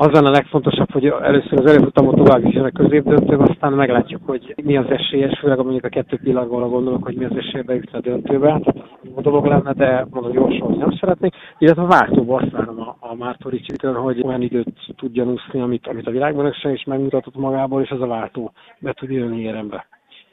az 0.00 0.12
lenne 0.12 0.28
a 0.28 0.30
legfontosabb, 0.30 0.90
hogy 0.92 1.06
először 1.06 1.58
az 1.58 1.66
előfutamot 1.66 2.14
tovább 2.14 2.44
is 2.44 2.54
a 2.54 2.70
középdöntőbe, 2.70 3.44
aztán 3.44 3.72
meglátjuk, 3.72 4.20
hogy 4.26 4.54
mi 4.62 4.76
az 4.76 4.90
esélyes, 4.90 5.38
főleg 5.38 5.58
mondjuk 5.58 5.84
a 5.84 5.88
kettő 5.88 6.18
pillanatban 6.22 6.70
gondolok, 6.70 7.04
hogy 7.04 7.16
mi 7.16 7.24
az 7.24 7.36
esélye 7.36 7.62
bejutni 7.62 7.98
a 7.98 8.00
döntőbe. 8.00 8.46
Tehát 8.46 8.90
a 9.14 9.20
dolog 9.20 9.46
lenne, 9.46 9.72
de 9.72 10.06
mondom, 10.10 10.32
jósolni 10.32 10.76
nem 10.76 10.90
szeretnék. 11.00 11.34
Illetve 11.58 11.82
a 11.82 11.86
váltóba 11.86 12.36
azt 12.36 12.50
várom 12.50 12.80
a, 12.80 12.96
a 13.00 13.14
Mártoricsitől, 13.14 13.94
hogy 13.94 14.22
olyan 14.24 14.42
időt 14.42 14.94
tudjon 14.96 15.28
úszni, 15.28 15.60
amit, 15.60 15.86
amit 15.86 16.06
a 16.06 16.10
világbajnokság 16.10 16.72
is 16.72 16.84
megmutatott 16.84 17.36
magából, 17.36 17.82
és 17.82 17.90
az 17.90 18.00
a 18.00 18.06
váltó 18.06 18.52
be 18.78 18.92
tud 18.92 19.10
jönni 19.10 19.40
érembe. 19.40 19.86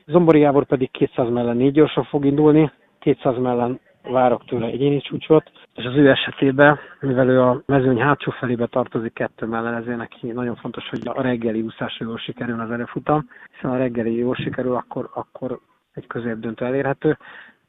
Zombori 0.06 0.40
Gábor 0.40 0.66
pedig 0.66 0.92
200 0.92 1.30
mellett 1.30 1.56
négy 1.56 1.74
gyorsan 1.74 2.04
fog 2.04 2.26
indulni, 2.26 2.72
200 3.00 3.38
mellett 3.38 3.80
várok 4.10 4.46
tőle 4.46 4.66
egyéni 4.66 5.02
csúcsot, 5.02 5.52
és 5.76 5.86
az 5.86 5.96
ő 5.96 6.10
esetében, 6.10 6.80
mivel 7.00 7.30
ő 7.30 7.42
a 7.42 7.62
mezőny 7.66 8.02
hátsó 8.02 8.32
felébe 8.32 8.66
tartozik 8.68 9.14
kettő 9.14 9.46
mellett, 9.46 9.82
ezért 9.82 9.98
neki 9.98 10.32
nagyon 10.32 10.56
fontos, 10.56 10.90
hogy 10.90 11.02
a 11.04 11.22
reggeli 11.22 11.62
úszásra 11.62 12.06
jól 12.06 12.18
sikerül 12.18 12.60
az 12.60 12.72
előfutam, 12.72 13.30
hiszen 13.52 13.72
a 13.72 13.78
reggeli 13.78 14.16
jól 14.16 14.36
sikerül, 14.36 14.76
akkor, 14.76 15.10
akkor 15.14 15.60
egy 15.94 16.08
középdöntő 16.08 16.66
elérhető, 16.66 17.18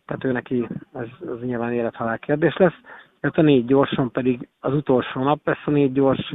tehát 0.06 0.24
ő 0.24 0.32
neki 0.32 0.68
ez, 0.94 1.06
ez 1.20 1.40
nyilván 1.40 1.72
élethalál 1.72 2.18
kérdés 2.18 2.56
lesz. 2.56 2.80
Mert 3.20 3.38
a 3.38 3.42
négy 3.42 3.64
gyorsan 3.64 4.10
pedig 4.10 4.48
az 4.60 4.72
utolsó 4.74 5.22
nap 5.22 5.40
lesz 5.44 5.66
a 5.66 5.70
négy 5.70 5.92
gyors, 5.92 6.34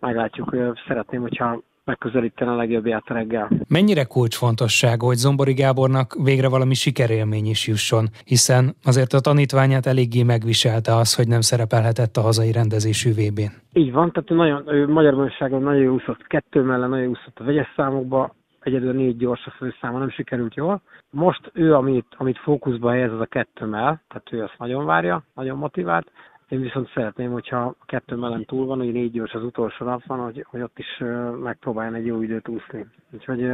meglátjuk, 0.00 0.56
szeretném, 0.86 1.20
hogyha 1.20 1.60
megközelíteni 1.84 2.50
a 2.50 2.56
legjobbját 2.56 3.08
reggel. 3.08 3.48
Mennyire 3.68 4.04
kulcsfontosság, 4.04 5.00
hogy 5.00 5.16
Zombori 5.16 5.52
Gábornak 5.52 6.14
végre 6.22 6.48
valami 6.48 6.74
sikerélmény 6.74 7.46
is 7.46 7.66
jusson, 7.66 8.08
hiszen 8.24 8.74
azért 8.84 9.12
a 9.12 9.20
tanítványát 9.20 9.86
eléggé 9.86 10.22
megviselte 10.22 10.94
az, 10.94 11.14
hogy 11.14 11.28
nem 11.28 11.40
szerepelhetett 11.40 12.16
a 12.16 12.20
hazai 12.20 12.52
rendezésű 12.52 13.10
vb 13.10 13.38
n 13.38 13.78
Így 13.80 13.92
van, 13.92 14.12
tehát 14.12 14.30
ő, 14.30 14.34
nagyon, 14.34 14.74
ő 14.74 14.88
Magyarországon 14.88 15.62
nagyon 15.62 15.82
jó 15.82 15.92
úszott, 15.92 16.26
kettő 16.26 16.62
mellett 16.62 16.88
nagyon 16.88 17.04
jó 17.04 17.10
úszott 17.10 17.38
a 17.38 17.44
vegyes 17.44 17.72
számokba, 17.76 18.34
egyedül 18.60 18.92
négy 18.92 19.16
gyors 19.16 19.46
a 19.46 19.50
főszáma 19.50 19.98
nem 19.98 20.10
sikerült 20.10 20.54
jól. 20.54 20.82
Most 21.10 21.50
ő, 21.52 21.74
amit, 21.74 22.06
amit 22.16 22.38
fókuszba 22.38 22.90
helyez, 22.90 23.12
az 23.12 23.20
a 23.20 23.26
kettő 23.26 23.66
mell, 23.66 23.98
tehát 24.08 24.28
ő 24.30 24.42
azt 24.42 24.58
nagyon 24.58 24.84
várja, 24.84 25.22
nagyon 25.34 25.58
motivált. 25.58 26.10
Én 26.52 26.60
viszont 26.60 26.90
szeretném, 26.94 27.30
hogyha 27.30 27.56
a 27.56 27.84
kettő 27.86 28.16
mellett 28.16 28.46
túl 28.46 28.66
van, 28.66 28.78
hogy 28.78 28.92
négy 28.92 29.12
gyors 29.12 29.32
az 29.32 29.44
utolsó 29.44 29.84
nap 29.84 30.04
van, 30.06 30.18
hogy, 30.18 30.44
hogy 30.48 30.60
ott 30.60 30.78
is 30.78 31.02
megpróbáljon 31.42 31.94
egy 31.94 32.06
jó 32.06 32.22
időt 32.22 32.48
úszni. 32.48 32.86
Úgyhogy 33.10 33.52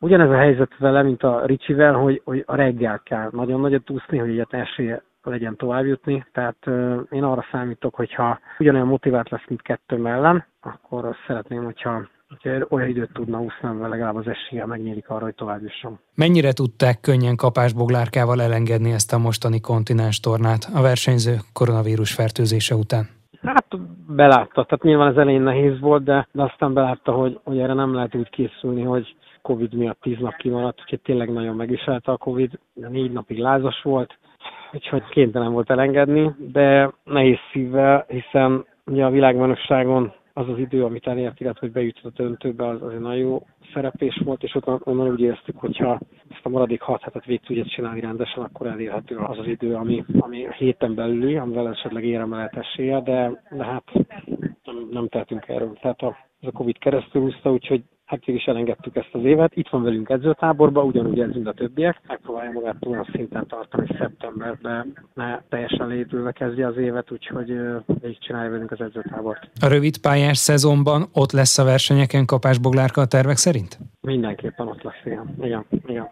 ugyanez 0.00 0.30
a 0.30 0.36
helyzet 0.36 0.78
vele, 0.78 1.02
mint 1.02 1.22
a 1.22 1.46
Ricsivel, 1.46 1.94
hogy, 1.94 2.22
hogy 2.24 2.42
a 2.46 2.54
reggel 2.54 3.00
kell 3.04 3.28
nagyon 3.32 3.60
nagyot 3.60 3.90
úszni, 3.90 4.18
hogy 4.18 4.30
egyet 4.30 4.52
esélye 4.52 5.02
legyen 5.22 5.56
tovább 5.56 5.84
jutni. 5.84 6.26
Tehát 6.32 6.66
én 7.10 7.22
arra 7.22 7.44
számítok, 7.50 7.94
hogyha 7.94 8.38
ugyanolyan 8.58 8.86
motivált 8.86 9.28
lesz, 9.30 9.46
mint 9.48 9.62
kettő 9.62 9.96
mellen, 9.96 10.44
akkor 10.60 11.04
azt 11.04 11.24
szeretném, 11.26 11.64
hogyha 11.64 12.08
hogyha 12.30 12.66
olyan 12.68 12.88
időt 12.88 13.12
tudna 13.12 13.38
úszni, 13.38 13.68
amivel 13.68 13.88
legalább 13.88 14.16
az 14.16 14.26
esélye 14.26 14.66
megnyílik 14.66 15.08
arra, 15.08 15.24
hogy 15.24 15.34
tovább 15.34 15.62
jusson. 15.62 15.98
Mennyire 16.14 16.52
tudták 16.52 17.00
könnyen 17.00 17.36
kapásboglárkával 17.36 18.42
elengedni 18.42 18.92
ezt 18.92 19.12
a 19.12 19.18
mostani 19.18 19.60
kontinens 19.60 20.20
tornát 20.20 20.68
a 20.74 20.82
versenyző 20.82 21.36
koronavírus 21.52 22.14
fertőzése 22.14 22.74
után? 22.74 23.08
Hát 23.42 23.66
belátta, 24.06 24.64
tehát 24.64 24.82
nyilván 24.82 25.08
az 25.08 25.18
elején 25.18 25.42
nehéz 25.42 25.80
volt, 25.80 26.04
de, 26.04 26.28
de 26.32 26.42
aztán 26.42 26.72
belátta, 26.72 27.12
hogy, 27.12 27.40
hogy 27.44 27.58
erre 27.58 27.74
nem 27.74 27.94
lehet 27.94 28.14
úgy 28.14 28.30
készülni, 28.30 28.82
hogy 28.82 29.14
Covid 29.42 29.74
miatt 29.74 30.00
tíz 30.00 30.18
nap 30.18 30.36
kimaradt, 30.36 30.80
úgyhogy 30.80 31.00
tényleg 31.00 31.32
nagyon 31.32 31.56
megviselte 31.56 32.12
a 32.12 32.16
Covid, 32.16 32.58
de 32.74 32.88
négy 32.88 33.12
napig 33.12 33.38
lázas 33.38 33.82
volt, 33.82 34.18
úgyhogy 34.72 35.02
kénytelen 35.08 35.52
volt 35.52 35.70
elengedni, 35.70 36.34
de 36.38 36.92
nehéz 37.04 37.38
szívvel, 37.52 38.06
hiszen 38.08 38.64
ugye 38.86 39.04
a 39.04 39.10
világbajnokságon 39.10 40.12
az 40.40 40.48
az 40.48 40.58
idő, 40.58 40.84
amit 40.84 41.06
elért, 41.06 41.40
illetve 41.40 41.60
hogy 41.60 41.72
bejutott 41.72 42.18
a 42.18 42.22
döntőbe, 42.22 42.68
az, 42.68 42.82
az 42.82 42.92
egy 42.92 43.00
nagyon 43.00 43.18
jó 43.18 43.46
szereplés 43.72 44.20
volt, 44.24 44.42
és 44.42 44.54
ott 44.54 44.86
onnan 44.86 45.10
úgy 45.10 45.20
éreztük, 45.20 45.56
hogyha 45.56 46.00
ezt 46.28 46.46
a 46.46 46.48
maradék 46.48 46.80
hat 46.80 47.02
hetet 47.02 47.24
végig 47.24 47.46
tudja 47.46 47.64
csinálni 47.64 48.00
rendesen, 48.00 48.42
akkor 48.42 48.66
elérhető 48.66 49.16
az 49.16 49.38
az 49.38 49.46
idő, 49.46 49.74
ami, 49.74 50.04
ami 50.18 50.46
héten 50.58 50.94
belüli, 50.94 51.36
amivel 51.36 51.68
esetleg 51.68 52.04
érem 52.04 52.30
lehet 52.30 52.56
esélye, 52.56 53.00
de, 53.00 53.42
de 53.50 53.64
hát 53.64 53.84
nem, 54.64 54.88
nem 54.90 55.08
tehetünk 55.08 55.48
erről. 55.48 55.78
Tehát 55.80 56.00
a, 56.00 56.16
ez 56.40 56.48
a 56.48 56.52
Covid 56.52 56.78
keresztül 56.78 57.22
húzta, 57.22 57.52
úgyhogy 57.52 57.82
hát 58.10 58.26
is 58.26 58.44
elengedtük 58.44 58.96
ezt 58.96 59.08
az 59.12 59.24
évet. 59.24 59.56
Itt 59.56 59.68
van 59.68 59.82
velünk 59.82 60.08
edzőtáborban, 60.08 60.86
ugyanúgy 60.86 61.20
edzünk 61.20 61.46
a 61.46 61.52
többiek. 61.52 62.00
Megpróbálja 62.06 62.50
magát 62.50 62.86
olyan 62.86 63.08
szinten 63.12 63.46
tartani, 63.46 63.86
hogy 63.86 63.96
szeptemberben 63.96 64.92
ne 65.14 65.40
teljesen 65.48 65.86
létülve 65.86 66.32
kezdje 66.32 66.66
az 66.66 66.76
évet, 66.76 67.10
úgyhogy 67.10 67.50
így 68.06 68.18
csinálja 68.18 68.50
velünk 68.50 68.70
az 68.70 68.80
edzőtábort. 68.80 69.50
A 69.60 69.68
rövid 69.68 69.98
pályás 69.98 70.38
szezonban 70.38 71.08
ott 71.12 71.32
lesz 71.32 71.58
a 71.58 71.64
versenyeken 71.64 72.26
kapásboglárka 72.26 73.00
a 73.00 73.06
tervek 73.06 73.36
szerint? 73.36 73.78
Mindenképpen 74.00 74.66
ott 74.66 74.82
lesz, 74.82 75.04
igen. 75.04 75.34
igen, 75.40 75.64
igen 75.86 76.10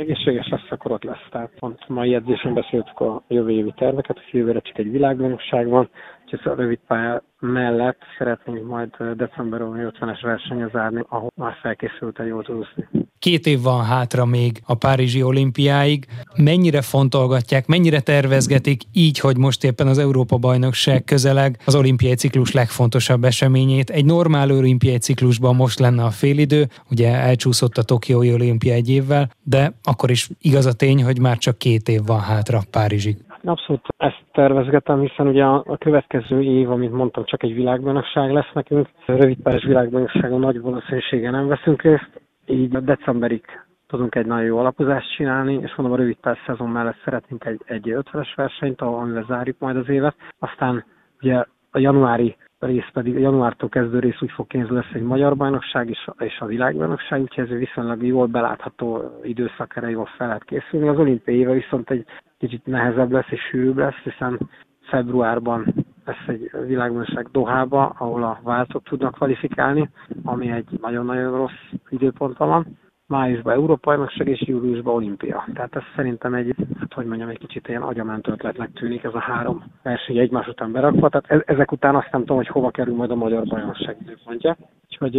egészséges 0.00 0.48
lesz, 0.48 0.70
akkor 0.70 0.92
ott 0.92 1.02
lesz. 1.02 1.26
Tehát 1.30 1.50
pont 1.58 1.88
mai 1.88 2.14
edzésen 2.14 2.54
beszéltük 2.54 3.00
a 3.00 3.22
jövő 3.28 3.50
évi 3.50 3.72
terveket, 3.76 4.16
hogy 4.16 4.40
jövőre 4.40 4.60
csak 4.60 4.78
egy 4.78 4.90
világbajnokság 4.90 5.68
van, 5.68 5.88
úgyhogy 6.32 6.52
a 6.52 6.54
rövid 6.54 6.78
pálya 6.86 7.22
mellett 7.40 7.98
szeretnénk 8.18 8.66
majd 8.66 8.90
december 9.16 9.60
50-es 9.62 10.18
versenye 10.22 10.68
zárni, 10.72 11.04
ahol 11.08 11.32
már 11.34 11.54
felkészült 11.62 12.20
egy 12.20 12.26
jót 12.26 12.48
úszni. 12.48 12.88
Két 13.18 13.46
év 13.46 13.62
van 13.62 13.84
hátra 13.84 14.24
még 14.24 14.62
a 14.66 14.74
Párizsi 14.74 15.22
olimpiáig. 15.22 16.06
Mennyire 16.36 16.82
fontolgatják, 16.82 17.66
mennyire 17.66 18.00
tervezgetik 18.00 18.82
így, 18.92 19.18
hogy 19.18 19.36
most 19.36 19.64
éppen 19.64 19.86
az 19.86 19.98
Európa-bajnokság 19.98 21.04
közeleg 21.04 21.58
az 21.64 21.74
olimpiai 21.74 22.14
ciklus 22.14 22.52
legfontosabb 22.52 23.24
eseményét. 23.24 23.90
Egy 23.90 24.04
normál 24.04 24.50
olimpiai 24.50 24.98
ciklusban 24.98 25.56
most 25.56 25.78
lenne 25.78 26.04
a 26.04 26.10
félidő, 26.10 26.66
ugye 26.90 27.14
elcsúszott 27.14 27.76
a 27.76 27.82
Tokiói 27.82 28.32
olimpia 28.32 28.72
egy 28.72 28.90
évvel, 28.90 29.30
de 29.42 29.72
akkor 29.82 30.10
is 30.10 30.28
igaz 30.40 30.66
a 30.66 30.72
tény, 30.72 31.04
hogy 31.04 31.20
már 31.20 31.38
csak 31.38 31.58
két 31.58 31.88
év 31.88 32.00
van 32.06 32.20
hátra 32.20 32.60
Párizsig 32.70 33.16
Abszolút 33.44 33.86
ezt 33.96 34.22
tervezgetem, 34.32 35.00
hiszen 35.00 35.26
ugye 35.26 35.44
a 35.44 35.76
következő 35.78 36.42
év, 36.42 36.70
amit 36.70 36.92
mondtam, 36.92 37.24
csak 37.24 37.42
egy 37.42 37.54
világbajnokság 37.54 38.30
lesz 38.32 38.52
nekünk. 38.54 38.88
Rövidpályás 39.06 39.64
világbajnokságon 39.64 40.40
nagy 40.40 40.60
valószínűséggel 40.60 41.30
nem 41.30 41.46
veszünk 41.46 41.82
részt, 41.82 42.20
így 42.46 42.68
decemberig 42.68 43.44
tudunk 43.86 44.14
egy 44.14 44.26
nagyon 44.26 44.44
jó 44.44 44.58
alapozást 44.58 45.14
csinálni, 45.16 45.54
és 45.54 45.74
mondom, 45.74 45.96
a 45.96 46.00
rövidpályás 46.00 46.42
szezon 46.46 46.68
mellett 46.68 47.00
szeretnénk 47.04 47.44
egy, 47.44 47.60
egy 47.64 47.94
50-es 47.96 48.28
versenyt, 48.36 48.80
amivel 48.80 49.24
zárjuk 49.28 49.58
majd 49.58 49.76
az 49.76 49.88
évet. 49.88 50.14
Aztán 50.38 50.84
ugye 51.20 51.44
a 51.70 51.78
januári 51.78 52.36
rész 52.58 52.88
pedig, 52.92 53.16
a 53.16 53.18
januártól 53.18 53.68
kezdő 53.68 53.98
rész 53.98 54.20
úgy 54.20 54.30
fog 54.30 54.46
kényszerű 54.46 54.74
lesz 54.74 54.92
egy 54.92 55.02
magyar 55.02 55.36
bajnokság 55.36 55.88
és, 55.88 56.08
és 56.18 56.38
a 56.40 56.46
világbajnokság, 56.46 57.20
úgyhogy 57.20 57.50
ez 57.50 57.58
viszonylag 57.58 58.02
jól 58.02 58.26
belátható 58.26 59.02
időszak 59.22 59.76
erre 59.76 59.90
jól 59.90 60.08
fel 60.16 60.26
lehet 60.26 60.44
készülni. 60.44 60.88
Az 60.88 60.98
olimpiai 60.98 61.38
éve 61.38 61.52
viszont 61.52 61.90
egy 61.90 62.04
kicsit 62.38 62.66
nehezebb 62.66 63.10
lesz 63.10 63.30
és 63.30 63.40
sűrűbb 63.40 63.76
lesz, 63.76 64.02
hiszen 64.04 64.38
februárban 64.80 65.74
lesz 66.04 66.26
egy 66.26 66.50
világbajnokság 66.66 67.28
Dohába, 67.32 67.94
ahol 67.98 68.22
a 68.22 68.40
váltók 68.42 68.82
tudnak 68.82 69.14
kvalifikálni, 69.14 69.90
ami 70.24 70.50
egy 70.50 70.68
nagyon-nagyon 70.80 71.36
rossz 71.36 71.70
időponton 71.88 72.48
van 72.48 72.78
májusban 73.10 73.54
Európai 73.54 73.96
Bajnokság 73.96 74.28
és 74.28 74.42
júliusban 74.48 74.94
olimpia. 74.94 75.44
Tehát 75.54 75.76
ez 75.76 75.82
szerintem 75.96 76.34
egy, 76.34 76.54
hát 76.80 76.92
hogy 76.94 77.06
mondjam, 77.06 77.28
egy 77.28 77.38
kicsit 77.38 77.68
ilyen 77.68 77.82
agyament 77.82 78.28
ötletnek 78.28 78.72
tűnik 78.72 79.02
ez 79.04 79.14
a 79.14 79.18
három 79.18 79.64
verseny 79.82 80.18
egymás 80.18 80.46
után 80.46 80.72
berakva. 80.72 81.08
Tehát 81.08 81.44
e- 81.46 81.52
ezek 81.52 81.72
után 81.72 81.94
azt 81.94 82.08
nem 82.12 82.20
tudom, 82.20 82.36
hogy 82.36 82.48
hova 82.48 82.70
kerül 82.70 82.94
majd 82.94 83.10
a 83.10 83.14
Magyar 83.14 83.44
Bajnokság 83.44 83.96
időpontja. 84.02 84.56
Úgyhogy 84.88 85.16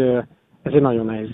ez 0.62 0.74
egy 0.74 0.82
nagyon 0.82 1.06
nehéz 1.06 1.30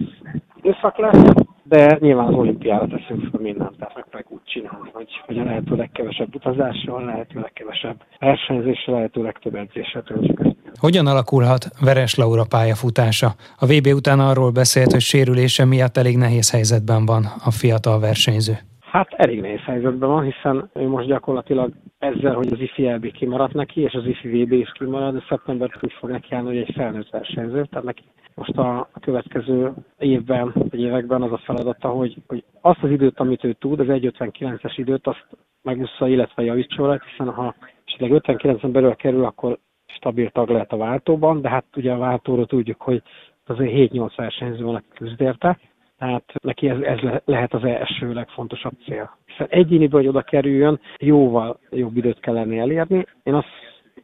időszak 0.55 0.97
lesz, 0.97 1.46
de 1.69 1.97
nyilván 2.01 2.27
az 2.27 2.33
olimpiára 2.33 2.87
teszünk 2.87 3.29
fel 3.31 3.39
mindent, 3.41 3.77
tehát 3.77 4.07
meg 4.11 4.25
úgy 4.29 4.39
csinálni, 4.45 4.89
hogy, 4.93 5.07
hogy 5.25 5.37
a 5.37 5.43
lehető 5.43 5.75
legkevesebb 5.75 6.35
utazással, 6.35 7.05
lehető 7.05 7.39
legkevesebb 7.39 8.03
versenyzéssel, 8.19 8.93
lehető 8.93 9.21
legtöbb 9.21 9.55
edzéssel 9.55 10.03
töltsük 10.03 10.39
ezt. 10.43 10.55
Hogyan 10.79 11.07
alakulhat 11.07 11.67
Veres 11.81 12.15
Laura 12.15 12.43
pályafutása? 12.49 13.35
A 13.59 13.65
VB 13.65 13.87
után 13.87 14.19
arról 14.19 14.51
beszélt, 14.51 14.91
hogy 14.91 15.01
sérülése 15.01 15.65
miatt 15.65 15.97
elég 15.97 16.17
nehéz 16.17 16.51
helyzetben 16.51 17.05
van 17.05 17.23
a 17.45 17.51
fiatal 17.51 17.99
versenyző. 17.99 18.57
Hát 18.97 19.13
elég 19.13 19.41
nehéz 19.41 19.59
helyzetben 19.59 20.09
van, 20.09 20.23
hiszen 20.23 20.69
ő 20.73 20.87
most 20.87 21.07
gyakorlatilag 21.07 21.73
ezzel, 21.97 22.33
hogy 22.33 22.53
az 22.53 22.59
IFI 22.59 22.91
LB 22.93 23.11
kimaradt 23.11 23.53
neki, 23.53 23.81
és 23.81 23.93
az 23.93 24.05
IFI 24.05 24.43
VB 24.43 24.51
is 24.51 24.71
kimarad, 24.71 25.13
de 25.13 25.23
szeptemberben 25.29 25.79
úgy 25.81 25.93
fog 25.93 26.09
neki 26.09 26.35
állni, 26.35 26.47
hogy 26.47 26.57
egy 26.57 26.73
felnőtt 26.75 27.09
versenyző, 27.09 27.65
tehát 27.65 27.85
neki 27.85 28.03
most 28.35 28.57
a, 28.57 28.89
következő 29.01 29.73
évben, 29.97 30.51
vagy 30.53 30.81
években 30.81 31.21
az 31.21 31.31
a 31.31 31.37
feladata, 31.37 31.89
hogy, 31.89 32.15
hogy 32.27 32.43
azt 32.61 32.83
az 32.83 32.89
időt, 32.89 33.19
amit 33.19 33.43
ő 33.43 33.53
tud, 33.53 33.79
az 33.79 33.87
1.59-es 33.89 34.73
időt, 34.75 35.07
azt 35.07 35.27
megúszza, 35.61 36.07
illetve 36.07 36.43
javítsa 36.43 36.87
rá, 36.87 36.99
hiszen 37.11 37.33
ha 37.33 37.55
esetleg 37.85 38.21
59-en 38.23 38.69
belül 38.71 38.95
kerül, 38.95 39.25
akkor 39.25 39.57
stabil 39.85 40.29
tag 40.29 40.49
lehet 40.49 40.71
a 40.71 40.77
váltóban, 40.77 41.41
de 41.41 41.49
hát 41.49 41.65
ugye 41.75 41.91
a 41.91 41.97
váltóról 41.97 42.45
tudjuk, 42.45 42.81
hogy 42.81 43.01
azért 43.45 43.91
7-8 43.93 44.11
versenyző 44.15 44.63
van, 44.63 44.75
aki 44.75 44.87
küzd 44.93 45.21
érte, 45.21 45.59
tehát 45.97 46.33
neki 46.41 46.69
ez, 46.69 46.79
ez 46.79 46.99
lehet 47.25 47.53
az 47.53 47.63
első 47.63 48.13
legfontosabb 48.13 48.73
cél. 48.85 49.17
Hiszen 49.25 49.47
egyéniből, 49.49 49.99
hogy 49.99 50.09
oda 50.09 50.21
kerüljön, 50.21 50.79
jóval 50.99 51.59
jobb 51.69 51.97
időt 51.97 52.19
kellene 52.19 52.59
elérni. 52.59 53.05
Én 53.23 53.33
azt 53.33 53.47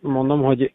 mondom, 0.01 0.43
hogy 0.43 0.73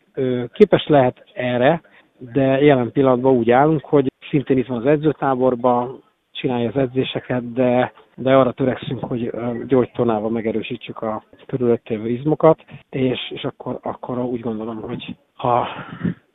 képes 0.53 0.87
lehet 0.87 1.25
erre, 1.35 1.81
de 2.19 2.61
jelen 2.61 2.93
pillanatban 2.93 3.33
úgy 3.37 3.51
állunk, 3.51 3.85
hogy 3.85 4.13
szintén 4.31 4.59
itt 4.59 4.67
van 4.67 4.79
az 4.79 4.87
edzőtáborban, 4.87 6.03
csinálja 6.33 6.69
az 6.69 6.77
edzéseket, 6.77 7.53
de, 7.53 7.93
de 8.15 8.35
arra 8.35 8.53
törekszünk, 8.53 9.05
hogy 9.05 9.31
gyógytornával 9.67 10.31
megerősítsük 10.31 11.03
a 11.03 11.23
körülöttévő 11.47 12.09
izmokat, 12.09 12.65
és, 12.91 13.31
és 13.31 13.45
akkor, 13.45 13.79
akkor 13.83 14.19
úgy 14.19 14.41
gondolom, 14.41 14.81
hogy 14.81 15.17
ha 15.35 15.69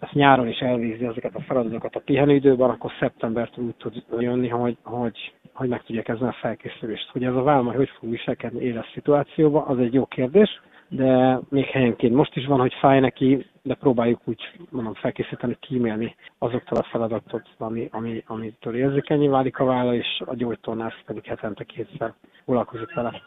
ezt 0.04 0.14
nyáron 0.14 0.48
is 0.48 0.60
elvízi 0.60 1.06
ezeket 1.06 1.36
a 1.36 1.42
feladatokat 1.42 1.96
a 1.96 2.00
pihenőidőben, 2.00 2.70
akkor 2.70 2.92
szeptembertől 3.00 3.66
úgy 3.66 3.76
tud 3.76 4.04
jönni, 4.20 4.48
hogy, 4.48 4.78
hogy, 4.84 5.34
hogy 5.54 5.70
meg 5.70 5.84
tudja 5.84 6.02
kezdeni 6.02 6.30
a 6.30 6.38
felkészülést. 6.42 7.10
Hogy 7.12 7.24
ez 7.24 7.36
a 7.36 7.44
válma 7.44 7.72
hogy 7.72 7.90
fog 8.00 8.10
viselkedni 8.10 8.62
éles 8.62 8.92
szituációban, 8.94 9.64
az 9.68 9.80
egy 9.80 9.94
jó 9.94 10.06
kérdés, 10.06 10.62
de 10.90 11.40
még 11.50 11.66
helyenként 11.66 12.14
most 12.14 12.36
is 12.36 12.46
van, 12.46 12.60
hogy 12.60 12.74
fáj 12.80 13.00
neki, 13.00 13.46
de 13.62 13.74
próbáljuk 13.74 14.20
úgy 14.26 14.42
mondom 14.70 14.94
felkészíteni, 14.94 15.58
kímélni 15.60 16.16
azoktól 16.38 16.78
a 16.78 16.88
feladatot, 16.92 17.48
ami, 17.58 17.88
ami, 17.92 18.24
amitől 18.28 18.76
érzékenyé 18.76 19.28
válik 19.28 19.60
a 19.60 19.66
válla, 19.66 19.96
és 19.96 20.22
a 20.26 20.36
gyógytornász 20.36 21.00
pedig 21.06 21.24
hetente 21.24 21.64
kétszer 21.64 22.14
foglalkozik 22.46 22.94
vele. 22.94 23.22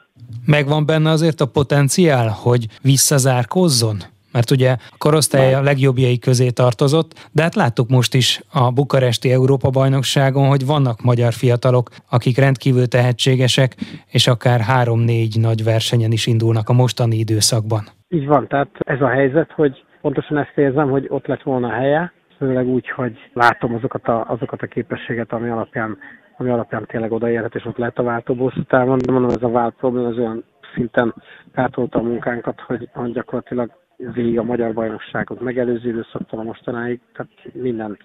Megvan 0.47 0.87
benne 0.87 1.11
azért 1.11 1.41
a 1.41 1.47
potenciál, 1.47 2.29
hogy 2.43 2.67
visszazárkozzon? 2.83 3.97
Mert 4.37 4.51
ugye 4.51 4.71
a 4.71 4.97
korosztály 4.99 5.55
a 5.55 5.63
legjobbjai 5.63 6.19
közé 6.19 6.49
tartozott, 6.51 7.11
de 7.33 7.43
hát 7.43 7.55
láttuk 7.55 7.89
most 7.89 8.15
is 8.15 8.41
a 8.53 8.73
bukaresti 8.73 9.29
Európa-bajnokságon, 9.33 10.47
hogy 10.49 10.67
vannak 10.67 10.99
magyar 11.03 11.33
fiatalok, 11.33 11.87
akik 12.11 12.37
rendkívül 12.39 12.87
tehetségesek, 12.87 13.71
és 14.17 14.27
akár 14.27 14.61
három-négy 14.61 15.35
nagy 15.41 15.65
versenyen 15.65 16.13
is 16.13 16.27
indulnak 16.27 16.69
a 16.69 16.79
mostani 16.83 17.17
időszakban. 17.17 17.83
Így 18.09 18.27
van, 18.27 18.47
tehát 18.49 18.69
ez 18.79 19.01
a 19.01 19.09
helyzet, 19.09 19.51
hogy 19.53 19.85
pontosan 20.01 20.39
ezt 20.39 20.57
érzem, 20.57 20.91
hogy 20.91 21.07
ott 21.09 21.27
lett 21.27 21.43
volna 21.43 21.69
a 21.69 21.79
helye, 21.81 22.13
főleg 22.39 22.67
úgy, 22.67 22.89
hogy 22.89 23.15
látom 23.33 23.75
azokat 23.75 24.09
a, 24.09 24.27
azokat 24.29 24.63
a 24.63 24.67
képességet, 24.67 25.33
ami 25.33 25.49
alapján, 25.49 25.99
ami 26.37 26.51
alapján 26.51 26.87
tényleg 26.87 27.13
odaérhet, 27.13 27.55
és 27.55 27.65
ott 27.65 27.77
lehet 27.77 27.99
a 27.99 28.03
váltóból 28.03 28.53
után 28.57 28.99
de 28.99 29.13
mondom, 29.13 29.31
ez 29.31 29.43
a 29.43 29.51
vált 29.51 29.75
probléma 29.75 30.09
az 30.09 30.19
olyan 30.19 30.45
szinten 30.75 31.15
gátolta 31.55 31.99
a 31.99 32.03
munkánkat, 32.03 32.61
hogy, 32.61 32.89
hogy 32.93 33.13
gyakorlatilag 33.13 33.71
végig 33.97 34.39
a 34.39 34.43
magyar 34.43 34.73
bajnokságot 34.73 35.41
megelőző 35.41 35.89
időszaktól 35.89 36.43
mostanáig, 36.43 37.01
tehát 37.13 37.33
mindent 37.53 38.03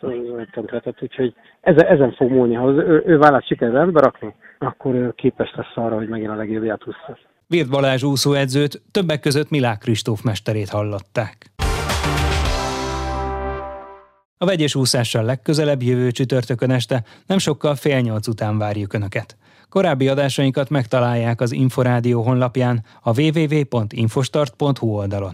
tönkretett, 0.52 1.02
úgyhogy 1.02 1.34
ezen, 1.62 1.86
ezen 1.86 2.12
fog 2.12 2.32
múlni. 2.32 2.54
Ha 2.54 2.68
az 2.68 2.78
ő, 2.78 3.04
ő 3.06 3.18
vállát 3.18 3.48
sikerül 3.48 3.74
rendbe 3.74 4.00
rakni, 4.00 4.36
akkor 4.60 4.96
ő 4.96 5.12
képes 5.16 5.54
lesz 5.56 5.76
arra, 5.76 5.96
hogy 5.96 6.08
megint 6.08 6.30
a 6.30 6.36
legjobbját 6.36 6.84
húzza. 6.84 7.18
Virt 7.48 7.70
Balázs 7.70 8.04
úszóedzőt 8.04 8.82
többek 8.92 9.20
között 9.20 9.50
Milák 9.50 9.78
Kristóf 9.78 10.22
mesterét 10.22 10.70
hallották. 10.70 11.52
A 14.38 14.46
vegyes 14.46 14.76
úszással 14.76 15.24
legközelebb 15.24 15.82
jövő 15.82 16.12
csütörtökön 16.12 16.72
este 16.72 17.04
nem 17.28 17.38
sokkal 17.38 17.76
fél 17.76 18.00
nyolc 18.00 18.28
után 18.28 18.58
várjuk 18.58 18.94
Önöket. 18.94 19.38
Korábbi 19.70 20.08
adásainkat 20.08 20.70
megtalálják 20.70 21.42
az 21.42 21.52
Inforádió 21.52 22.22
honlapján 22.22 22.80
a 23.02 23.22
www.infostart.hu 23.22 24.88
oldalon. 24.88 25.34